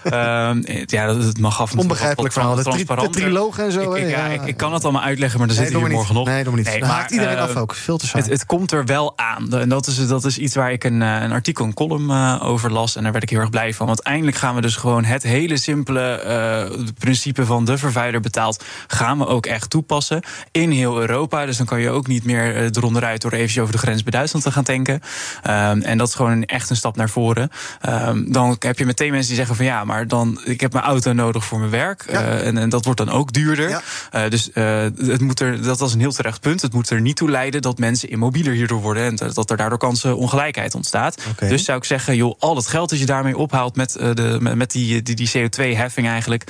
[0.05, 3.05] um, ja, dat, dat mag af en toe Onbegrijpelijk wat, wat, verhaal.
[3.05, 3.93] De, de triloog en zo.
[3.93, 5.89] Ik, ik, ja, ja, ik, ik, kan het allemaal uitleggen, maar dan nee, zitten we
[5.89, 6.27] hier morgen nog.
[6.27, 6.65] Nee, doe niet.
[6.65, 7.75] Nee, maar, haakt iedereen af ook.
[7.75, 8.07] Veel te.
[8.13, 9.53] Het, het, komt er wel aan.
[9.53, 12.97] En dat is, dat is iets waar ik een, een artikel, een column over las.
[12.97, 13.87] En daar werd ik heel erg blij van.
[13.87, 19.19] Want eindelijk gaan we dus gewoon het hele simpele principe van de vervuiler betaalt, gaan
[19.19, 20.04] we ook echt toepassen.
[20.51, 21.47] In heel Europa.
[21.47, 24.03] Dus dan kan je ook niet meer uh, eronder uit door even over de grens
[24.03, 24.95] bij Duitsland te gaan tanken.
[24.95, 27.51] Um, en dat is gewoon echt een stap naar voren.
[27.89, 30.85] Um, dan heb je meteen mensen die zeggen van ja, maar dan ik heb mijn
[30.85, 32.05] auto nodig voor mijn werk.
[32.11, 32.23] Ja.
[32.23, 33.69] Uh, en, en, dat wordt dan ook duurder.
[33.69, 33.83] Ja.
[34.15, 36.63] Uh, dus het moet er, dat was een heel terecht punt.
[36.63, 39.05] Het moet er niet toe leiden dat mensen immobieler hierdoor worden.
[39.05, 41.17] En dat er daardoor kansenongelijkheid ontstaat.
[41.31, 41.49] Okay.
[41.49, 44.71] Dus zou ik zeggen, joh, al het geld dat je daarmee ophaalt met, de, met
[44.71, 46.45] die, die, die CO2-heffing eigenlijk.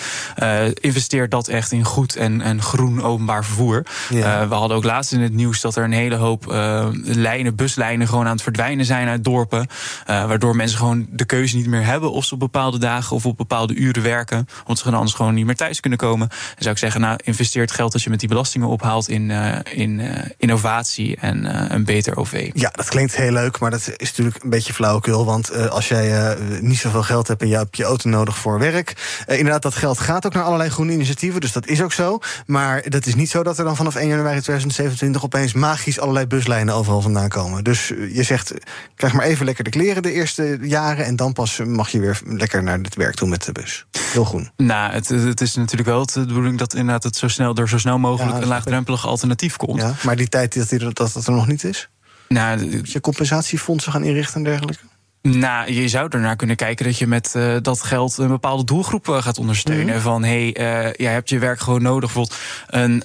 [0.81, 3.87] investeer dat echt in goed en, en groen openbaar vervoer.
[4.09, 4.43] Ja.
[4.43, 7.55] Uh, we hadden ook laatst in het nieuws dat er een hele hoop uh, lijnen,
[7.55, 9.61] buslijnen, gewoon aan het verdwijnen zijn uit dorpen.
[9.61, 9.67] Uh,
[10.07, 13.37] waardoor mensen gewoon de keuze niet meer hebben of ze op bepaalde dagen of op
[13.37, 14.49] bepaalde uren werken.
[14.67, 16.29] Want ze anders gewoon niet meer thuis kunnen komen.
[16.29, 19.31] Dan zou ik zeggen, nou, investeer het geld dat je met die belastingen ophaalt in,
[19.65, 20.01] in
[20.39, 22.51] innovatie en een beter OV.
[22.55, 25.25] Ja, dat klinkt heel leuk, maar dat is natuurlijk een beetje flauwekul.
[25.25, 29.23] Want als jij niet zoveel geld hebt en je hebt je auto nodig voor werk.
[29.27, 31.41] inderdaad, dat geld gaat ook naar allerlei groene initiatieven.
[31.41, 32.19] Dus dat is ook zo.
[32.47, 36.26] Maar dat is niet zo dat er dan vanaf 1 januari 2027 opeens magisch allerlei
[36.26, 37.64] buslijnen overal vandaan komen.
[37.64, 38.55] Dus je zegt,
[38.95, 41.05] krijg maar even lekker de kleren de eerste jaren...
[41.05, 43.87] en dan pas mag je weer lekker naar het werk toe met de bus.
[44.12, 44.51] Heel groen.
[44.57, 47.78] Nou, het, het is natuurlijk wel de bedoeling dat inderdaad het zo snel, er zo
[47.78, 48.37] snel mogelijk...
[48.37, 49.80] Ja, een laagdrempelig alternatief komt.
[49.80, 51.89] Ja, maar die tijd dat, die, dat, dat er nog niet is?
[52.28, 54.82] Nou, je compensatiefondsen gaan inrichten en dergelijke?
[55.29, 59.09] Nou, je zou ernaar kunnen kijken dat je met uh, dat geld een bepaalde doelgroep
[59.09, 59.85] uh, gaat ondersteunen.
[59.85, 60.01] Mm-hmm.
[60.01, 62.12] Van hé, hey, uh, jij hebt je werk gewoon nodig.
[62.12, 63.03] Bijvoorbeeld een,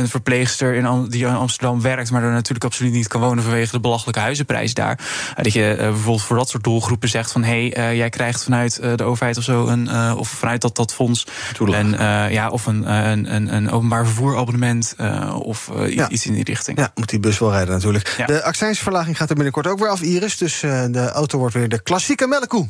[0.00, 3.72] een verpleegster in, die in Amsterdam werkt, maar er natuurlijk absoluut niet kan wonen vanwege
[3.72, 4.98] de belachelijke huizenprijs daar.
[5.42, 9.04] dat je bijvoorbeeld voor dat soort doelgroepen zegt van hé, hey, jij krijgt vanuit de
[9.04, 11.26] overheid of zo een, of vanuit dat, dat fonds
[11.58, 11.90] een,
[12.32, 14.96] ja, of een, een, een, een openbaar vervoerabonnement
[15.38, 16.08] of ja.
[16.08, 16.78] iets in die richting.
[16.78, 18.14] Ja, moet die bus wel rijden natuurlijk.
[18.16, 18.26] Ja.
[18.26, 20.36] De accijnsverlaging gaat er binnenkort ook weer af, Iris.
[20.36, 22.68] Dus de auto wordt weer de klassieke melkkoe.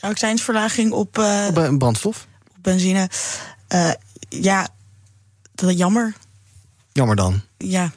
[0.00, 2.26] Accijnsverlaging op, uh, op brandstof?
[2.56, 3.08] Op benzine.
[3.74, 3.90] Uh,
[4.28, 4.68] ja,
[5.54, 6.14] dat jammer.
[6.92, 7.40] Jammer dan?
[7.58, 7.92] Ja.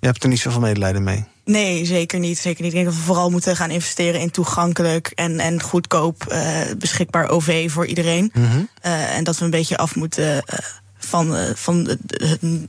[0.00, 1.24] Je hebt er niet zoveel medelijden mee?
[1.44, 2.38] Nee, zeker niet.
[2.38, 2.72] Zeker niet.
[2.72, 7.28] Ik denk dat we vooral moeten gaan investeren in toegankelijk en, en goedkoop uh, beschikbaar
[7.28, 8.30] OV voor iedereen.
[8.32, 8.44] Mhm.
[8.44, 8.68] Mm -hmm.
[8.80, 10.44] en dat we een beetje af moeten
[11.04, 11.98] van, van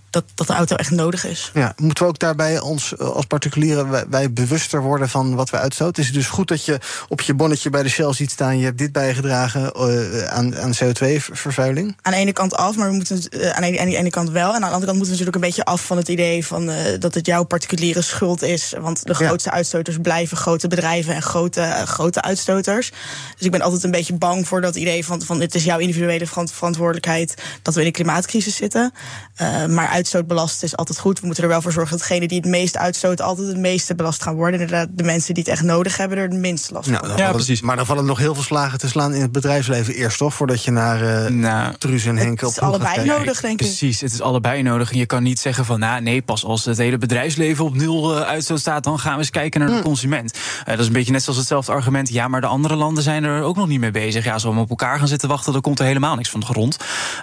[0.09, 1.51] dat, dat de auto echt nodig is.
[1.53, 5.57] Ja, moeten we ook daarbij ons als particulieren wij, wij, bewuster worden van wat we
[5.57, 6.01] uitstoten?
[6.01, 8.57] Is het dus goed dat je op je bonnetje bij de Shell ziet staan...
[8.57, 11.97] je hebt dit bijgedragen uh, aan, aan CO2-vervuiling?
[12.01, 14.29] Aan de ene kant af, maar we moeten uh, aan, de, aan de ene kant
[14.29, 14.49] wel.
[14.49, 16.45] En aan de andere kant moeten we natuurlijk een beetje af van het idee...
[16.45, 18.73] Van, uh, dat het jouw particuliere schuld is.
[18.79, 19.55] Want de grootste ja.
[19.55, 21.15] uitstoters blijven grote bedrijven...
[21.15, 22.91] en grote, grote uitstoters.
[23.37, 25.21] Dus ik ben altijd een beetje bang voor dat idee van...
[25.21, 27.33] van het is jouw individuele verantwoordelijkheid...
[27.61, 28.93] dat we in de klimaat crisis zitten.
[29.41, 31.19] Uh, maar uitstoot belast is altijd goed.
[31.19, 33.95] We moeten er wel voor zorgen dat degene die het meest uitstoten altijd het meeste
[33.95, 34.59] belast gaan worden.
[34.59, 37.07] Inderdaad, de mensen die het echt nodig hebben, er het minst last van.
[37.07, 37.61] Nou, ja, precies.
[37.61, 40.33] Maar dan vallen er nog heel veel slagen te slaan in het bedrijfsleven eerst, toch?
[40.33, 43.67] Voordat je naar uh, nou, Truus en Henk op Het is allebei nodig, denk ik.
[43.67, 44.91] Precies, het is allebei nodig.
[44.91, 48.17] En je kan niet zeggen van, nou nee, pas als het hele bedrijfsleven op nul
[48.17, 49.83] uh, uitstoot staat, dan gaan we eens kijken naar de Hmm.
[49.83, 50.33] consument.
[50.33, 52.09] Uh, dat is een beetje net zoals hetzelfde argument.
[52.09, 54.23] Ja, maar de andere landen zijn er ook nog niet mee bezig.
[54.23, 56.45] Ja, als we op elkaar gaan zitten wachten, dan komt er helemaal niks van de
[56.45, 56.77] grond.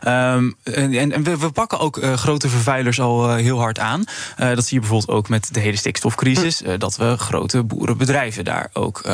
[0.08, 4.04] Um, en, en we, we, pakken ook uh, grote vervuilers al uh, heel hard aan.
[4.40, 6.62] Uh, dat zie je bijvoorbeeld ook met de hele stikstofcrisis.
[6.78, 9.04] dat we grote boerenbedrijven daar ook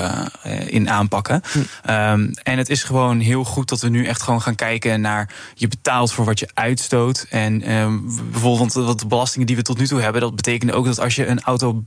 [0.66, 1.42] in aanpakken.
[1.54, 5.30] Um, en het is gewoon heel goed dat we nu echt gewoon gaan kijken naar...
[5.54, 7.26] je betaalt voor wat je uitstoot.
[7.30, 10.20] En um, bijvoorbeeld wat de belastingen die we tot nu toe hebben...
[10.20, 11.84] dat betekent ook dat als je een auto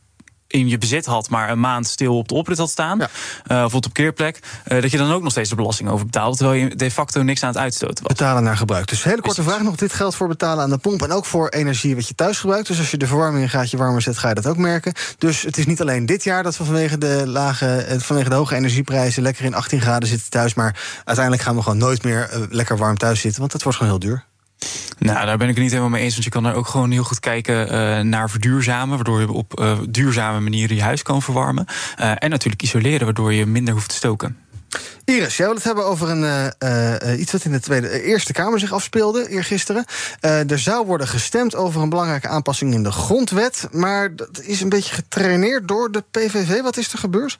[0.51, 3.03] in je bezit had, maar een maand stil op de oprit had staan, ja.
[3.03, 3.09] uh,
[3.47, 6.59] bijvoorbeeld op keerplek, uh, dat je dan ook nog steeds de belasting over betaalt, terwijl
[6.59, 8.17] je de facto niks aan het uitstoten was.
[8.17, 8.87] Betalen naar gebruik.
[8.87, 11.49] Dus hele korte vraag nog: dit geldt voor betalen aan de pomp en ook voor
[11.49, 12.67] energie wat je thuis gebruikt.
[12.67, 14.93] Dus als je de verwarming een gaatje warmer zet, ga je dat ook merken.
[15.17, 18.55] Dus het is niet alleen dit jaar dat we vanwege de lage, vanwege de hoge
[18.55, 22.77] energieprijzen lekker in 18 graden zitten thuis, maar uiteindelijk gaan we gewoon nooit meer lekker
[22.77, 24.29] warm thuis zitten, want dat wordt gewoon heel duur.
[24.97, 26.13] Nou, daar ben ik het niet helemaal mee eens.
[26.13, 28.95] Want je kan daar ook gewoon heel goed kijken uh, naar verduurzamen.
[28.95, 31.65] Waardoor je op uh, duurzame manieren je huis kan verwarmen.
[31.99, 34.37] Uh, en natuurlijk isoleren, waardoor je minder hoeft te stoken.
[35.05, 38.71] Iris, jij wil het hebben over een, iets wat in de Tweede, Eerste Kamer zich
[38.71, 39.85] afspeelde eergisteren.
[40.19, 43.67] Er zou worden gestemd over een belangrijke aanpassing in de grondwet.
[43.71, 46.61] Maar dat is een beetje getraineerd door de PVV.
[46.61, 47.39] Wat is er gebeurd?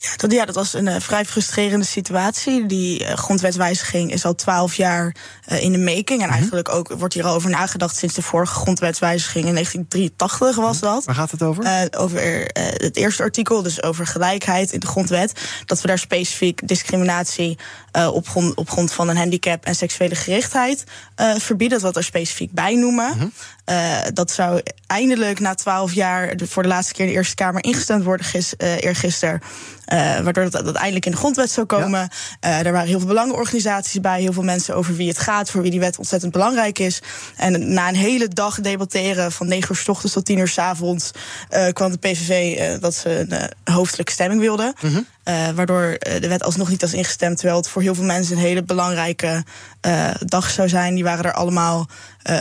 [0.00, 2.66] Ja dat, ja, dat was een uh, vrij frustrerende situatie.
[2.66, 5.14] Die uh, grondwetswijziging is al twaalf jaar
[5.48, 6.08] uh, in de making.
[6.08, 6.30] En mm -hmm.
[6.30, 11.04] eigenlijk ook wordt hier al over nagedacht sinds de vorige grondwetswijziging in 1983 was dat.
[11.04, 11.88] Waar gaat het over?
[11.96, 15.32] over het eerste artikel, dus over gelijkheid in de grondwet.
[15.66, 17.58] Dat we daar specifiek discriminatie
[18.12, 20.84] op, grond, op grond van een handicap en seksuele gerichtheid
[21.36, 21.80] verbieden.
[21.80, 23.12] Dat we er specifiek bij noemen.
[23.14, 23.32] Mm
[23.64, 24.14] -hmm.
[24.14, 28.04] dat zou eindelijk na twaalf jaar voor de laatste keer in de Eerste Kamer ingestemd
[28.04, 29.42] worden gis, eergisteren.
[29.92, 32.10] Uh, waardoor dat, dat eindelijk in de grondwet zou komen.
[32.40, 32.60] Ja.
[32.60, 35.62] Uh, er waren heel veel belangenorganisaties bij, heel veel mensen over wie het gaat, voor
[35.62, 37.02] wie die wet ontzettend belangrijk is.
[37.36, 40.58] En na een hele dag debatteren, van 9 uur s ochtends tot 10 uur s
[40.58, 41.10] avonds,
[41.50, 43.26] uh, kwam de PVV dat ze
[43.64, 44.74] een hoofdelijke stemming wilden.
[44.80, 45.54] Mm -hmm.
[45.54, 48.62] waardoor de wet alsnog niet was ingestemd, terwijl het voor heel veel mensen een hele
[48.62, 49.44] belangrijke
[50.18, 50.94] dag zou zijn.
[50.94, 51.88] Die waren er allemaal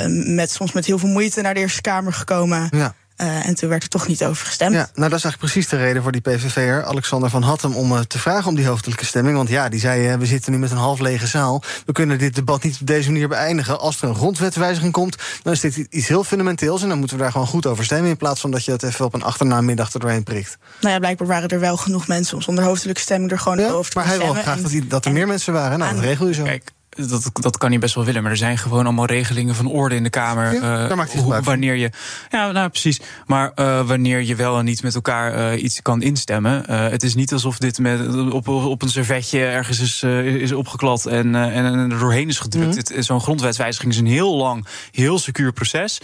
[0.07, 2.67] met, soms met heel veel moeite naar de Eerste Kamer gekomen.
[2.71, 2.95] Ja.
[3.17, 4.73] Uh, en toen werd er toch niet over gestemd.
[4.73, 7.91] Ja, nou, dat is eigenlijk precies de reden voor die PVV'er, Alexander van Hattem, om
[7.91, 9.35] uh, te vragen om die hoofdelijke stemming.
[9.35, 11.63] Want ja, die zei: uh, we zitten nu met een half lege zaal.
[11.85, 13.79] We kunnen dit debat niet op deze manier beëindigen.
[13.79, 16.81] Als er een grondwetwijziging komt, dan is dit iets heel fundamenteels.
[16.81, 18.09] En dan moeten we daar gewoon goed over stemmen.
[18.09, 20.57] In plaats van dat je het even op een achternaamiddag er doorheen prikt.
[20.81, 23.69] Nou ja, blijkbaar waren er wel genoeg mensen om zonder hoofdelijke stemming er gewoon ja,
[23.69, 25.79] over te Maar hij wil graag dat, die, dat er meer mensen waren.
[25.79, 26.43] Nou, dat regel je zo.
[26.43, 28.21] Kijk dat, dat kan hij best wel willen.
[28.21, 30.53] Maar er zijn gewoon allemaal regelingen van orde in de Kamer.
[30.53, 31.89] Ja, daar maakt hij hoe, wanneer je.
[32.29, 33.01] Ja, nou precies.
[33.25, 36.71] Maar uh, wanneer je wel en niet met elkaar uh, iets kan instemmen.
[36.71, 40.03] Het is niet alsof dit met, op, op een servetje ergens is,
[40.41, 42.89] is opgeklad en, en er doorheen is gedrukt.
[42.89, 43.03] Mm -hmm.
[43.03, 46.01] Zo'n grondwetswijziging is een heel lang, heel secuur proces.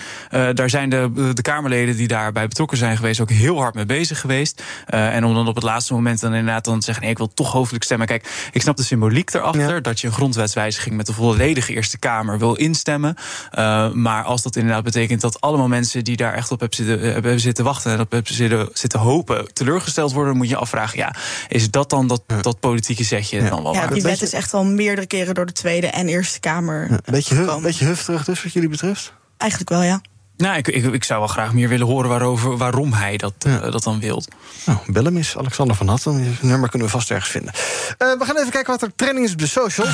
[0.53, 4.19] daar zijn de, de Kamerleden die daarbij betrokken zijn geweest ook heel hard mee bezig
[4.19, 4.63] geweest.
[4.85, 7.33] en om dan op het laatste moment dan inderdaad dan te zeggen: nee, ik wil
[7.33, 8.07] toch hoofdelijk stemmen.
[8.07, 9.79] Kijk, ik snap de symboliek erachter ja.
[9.79, 13.15] dat je een grondwetswijziging met de volledige Eerste Kamer wil instemmen.
[13.57, 17.13] Uh, maar als dat inderdaad betekent dat allemaal mensen die daar echt op hebben zitten,
[17.13, 21.15] hebben zitten wachten en op hebben zitten, zitten hopen teleurgesteld worden, moet je afvragen: ja,
[21.47, 23.49] is dat dan dat, dat politieke zetje ja.
[23.49, 23.73] dan wel?
[23.73, 23.93] Ja, waar?
[23.93, 26.87] die wet is echt al meerdere keren door de Tweede en Eerste Kamer.
[26.89, 29.13] Ja, beetje, hu beetje hufterig dus, wat jullie betreft?
[29.37, 30.01] Eigenlijk wel, ja.
[30.37, 33.65] Nou, ik, ik, ik, zou wel graag meer willen horen waarover, waarom hij dat, ja.
[33.65, 34.27] uh, dat dan wilt.
[34.65, 36.37] Nou, bel hem eens, Alexander van Hatten.
[36.41, 37.53] Nummer kunnen we vast ergens vinden.
[37.53, 39.89] Uh, we gaan even kijken wat er trending is op de socials.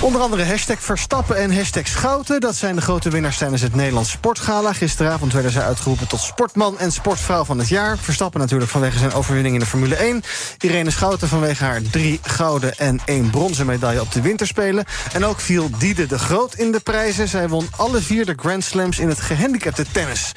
[0.00, 2.40] Onder andere hashtag Verstappen en hashtag Schouten.
[2.40, 4.72] Dat zijn de grote winnaars tijdens het Nederlands Sportgala.
[4.72, 7.98] Gisteravond werden zij uitgeroepen tot sportman en sportvrouw van het jaar.
[7.98, 10.22] Verstappen natuurlijk vanwege zijn overwinning in de Formule 1.
[10.58, 14.84] Irene Schouten vanwege haar drie gouden en één bronzen medaille op de winterspelen.
[15.12, 17.28] En ook viel Diede de Groot in de prijzen.
[17.28, 20.32] Zij won alle vier de Grand Slams in het gehandicapte tennis.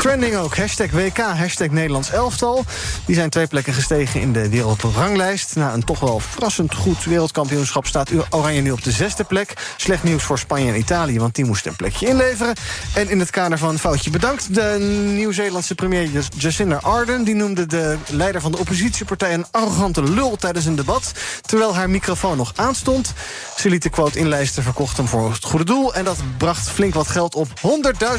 [0.00, 0.56] Trending ook.
[0.56, 2.64] Hashtag WK, hashtag Nederlands elftal.
[3.06, 5.56] Die zijn twee plekken gestegen in de wereldranglijst.
[5.56, 9.52] Na een toch wel verrassend goed wereldkampioenschap staat Oranje nu op de zesde plek.
[9.76, 12.54] Slecht nieuws voor Spanje en Italië, want die moesten een plekje inleveren.
[12.94, 14.54] En in het kader van Foutje Bedankt...
[14.54, 14.76] de
[15.14, 17.24] Nieuw-Zeelandse premier Jacinda Ardern...
[17.24, 21.12] die noemde de leider van de oppositiepartij een arrogante lul tijdens een debat...
[21.40, 23.12] terwijl haar microfoon nog aanstond.
[23.56, 25.94] Ze liet de quote inlijsten, verkocht hem voor het goede doel...
[25.94, 27.48] en dat bracht flink wat geld op.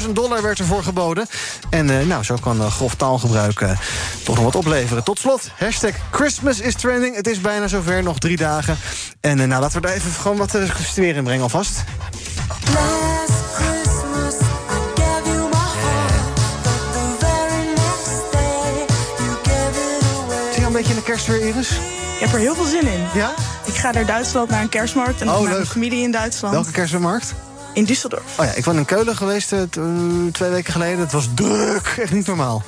[0.05, 1.27] 100.000 dollar werd ervoor geboden.
[1.69, 3.79] En uh, nou, zo kan uh, grof taalgebruik uh,
[4.23, 5.03] toch nog wat opleveren.
[5.03, 7.15] Tot slot, hashtag Christmas is trending.
[7.15, 8.77] Het is bijna zover, nog drie dagen.
[9.19, 10.54] En nou, laten we daar even gewoon wat
[10.95, 11.83] weer inbrengen alvast.
[20.51, 21.69] Zie je een beetje in de kerstweer, Iris?
[21.71, 23.05] Ik heb er heel veel zin in.
[23.13, 23.33] Ja?
[23.65, 25.21] Ik ga naar Duitsland, naar een kerstmarkt.
[25.21, 25.51] En oh, naar leuk.
[25.51, 26.53] mijn familie in Duitsland.
[26.53, 27.33] Welke kerstmarkt?
[27.73, 28.39] In Düsseldorf.
[28.39, 29.61] Oh ja, ik was in Keulen geweest uh,
[30.31, 30.99] twee weken geleden.
[30.99, 32.63] Het was druk, echt niet normaal.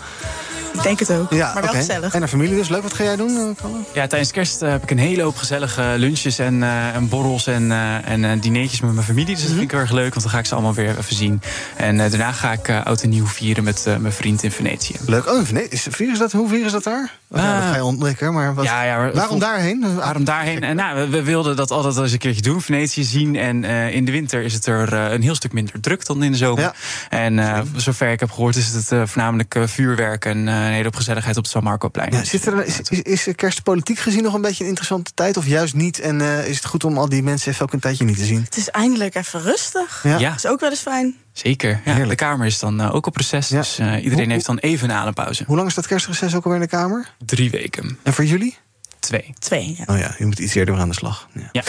[0.74, 1.82] Ik denk het ook, ja, maar wel okay.
[1.82, 2.14] gezellig.
[2.14, 2.70] En de familie dus.
[2.70, 3.58] Leuk, wat ga jij doen?
[3.94, 7.48] Ja, tijdens kerst uh, heb ik een hele hoop gezellige lunches en, uh, en borrels
[7.48, 9.36] en, uh, en dineetjes met mijn familie.
[9.36, 11.16] Dus dat vind ik heel erg leuk, want dan ga ik ze allemaal weer even
[11.16, 11.42] zien.
[11.76, 14.96] En daarna ga ik oud en nieuw vieren met mijn vriend in Venetië.
[15.06, 15.30] Leuk.
[15.30, 15.78] Oh, in Venetië.
[15.90, 17.12] Vieren dat, hoe vieren ze dat daar?
[17.28, 19.96] Ja, dat ga je ontdekken, maar wat, ja, ja, waarom daarheen?
[19.96, 20.64] Waarom daarheen?
[20.64, 23.36] En, nou, we, we, wilden dat altijd eens een keertje doen, Venetië zien.
[23.36, 23.64] En
[23.94, 26.64] in de winter is het er een heel stuk minder druk dan in de zomer.
[26.64, 26.74] Ja.
[27.10, 31.64] En zover ik heb gehoord is het voornamelijk vuurwerk en een hele gezelligheid op San
[31.64, 32.12] Marcoplein.
[32.12, 35.38] Ja, zit er, is, is, is kerst politiek gezien nog een beetje een interessante tijd?
[35.38, 36.00] Of juist niet?
[36.00, 38.26] En uh, is het goed om al die mensen even ook een tijdje niet te
[38.26, 38.44] zien?
[38.44, 40.04] Het is eindelijk even rustig.
[40.04, 40.18] Ja.
[40.18, 40.30] ja.
[40.30, 41.16] Dat is ook wel eens fijn.
[41.32, 41.82] Zeker.
[41.86, 43.50] Ja, de Kamer is dan uh, ook op reces.
[43.50, 43.58] Ja.
[43.58, 45.44] Dus uh, iedereen hoe, heeft dan even een adempauze.
[45.48, 47.14] Hoe lang is dat kerstreces ook alweer in de Kamer?
[47.26, 48.00] Drie weken.
[48.04, 48.58] En voor jullie?
[49.00, 49.34] Twee.
[49.40, 49.94] Twee, ja.
[49.94, 51.28] Oh ja, je moet iets eerder aan de slag.
[51.34, 51.50] Ja.
[51.52, 51.64] ja.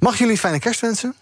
[0.00, 1.14] Mag jullie fijne kerst wensen?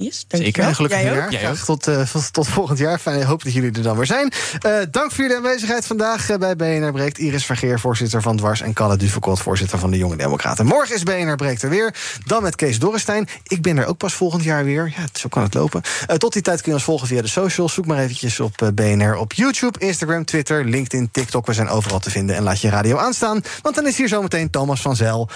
[0.00, 0.62] Yes, Zeker.
[0.62, 1.30] En gelukkig Jij nieuwjaar.
[1.30, 2.98] Jij Graag tot, eh, tot volgend jaar.
[2.98, 4.32] Fijn, ik hoop dat jullie er dan weer zijn.
[4.60, 7.18] Eh, dank voor jullie aanwezigheid vandaag eh, bij BNR Breekt.
[7.18, 8.60] Iris Vergeer, voorzitter van Dwars...
[8.60, 10.66] en Kalle Duvekot, voorzitter van de Jonge Democraten.
[10.66, 11.94] Morgen is BNR Breekt er weer.
[12.26, 13.28] Dan met Kees Dorrestein.
[13.42, 14.94] Ik ben er ook pas volgend jaar weer.
[14.96, 15.82] Ja, zo kan het lopen.
[16.06, 17.74] Eh, tot die tijd kun je ons volgen via de socials.
[17.74, 21.46] Zoek maar eventjes op BNR op YouTube, Instagram, Twitter, LinkedIn, TikTok.
[21.46, 22.36] We zijn overal te vinden.
[22.36, 23.42] En laat je radio aanstaan.
[23.62, 25.28] Want dan is hier zometeen Thomas van Zel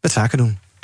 [0.00, 0.69] met zaken doen.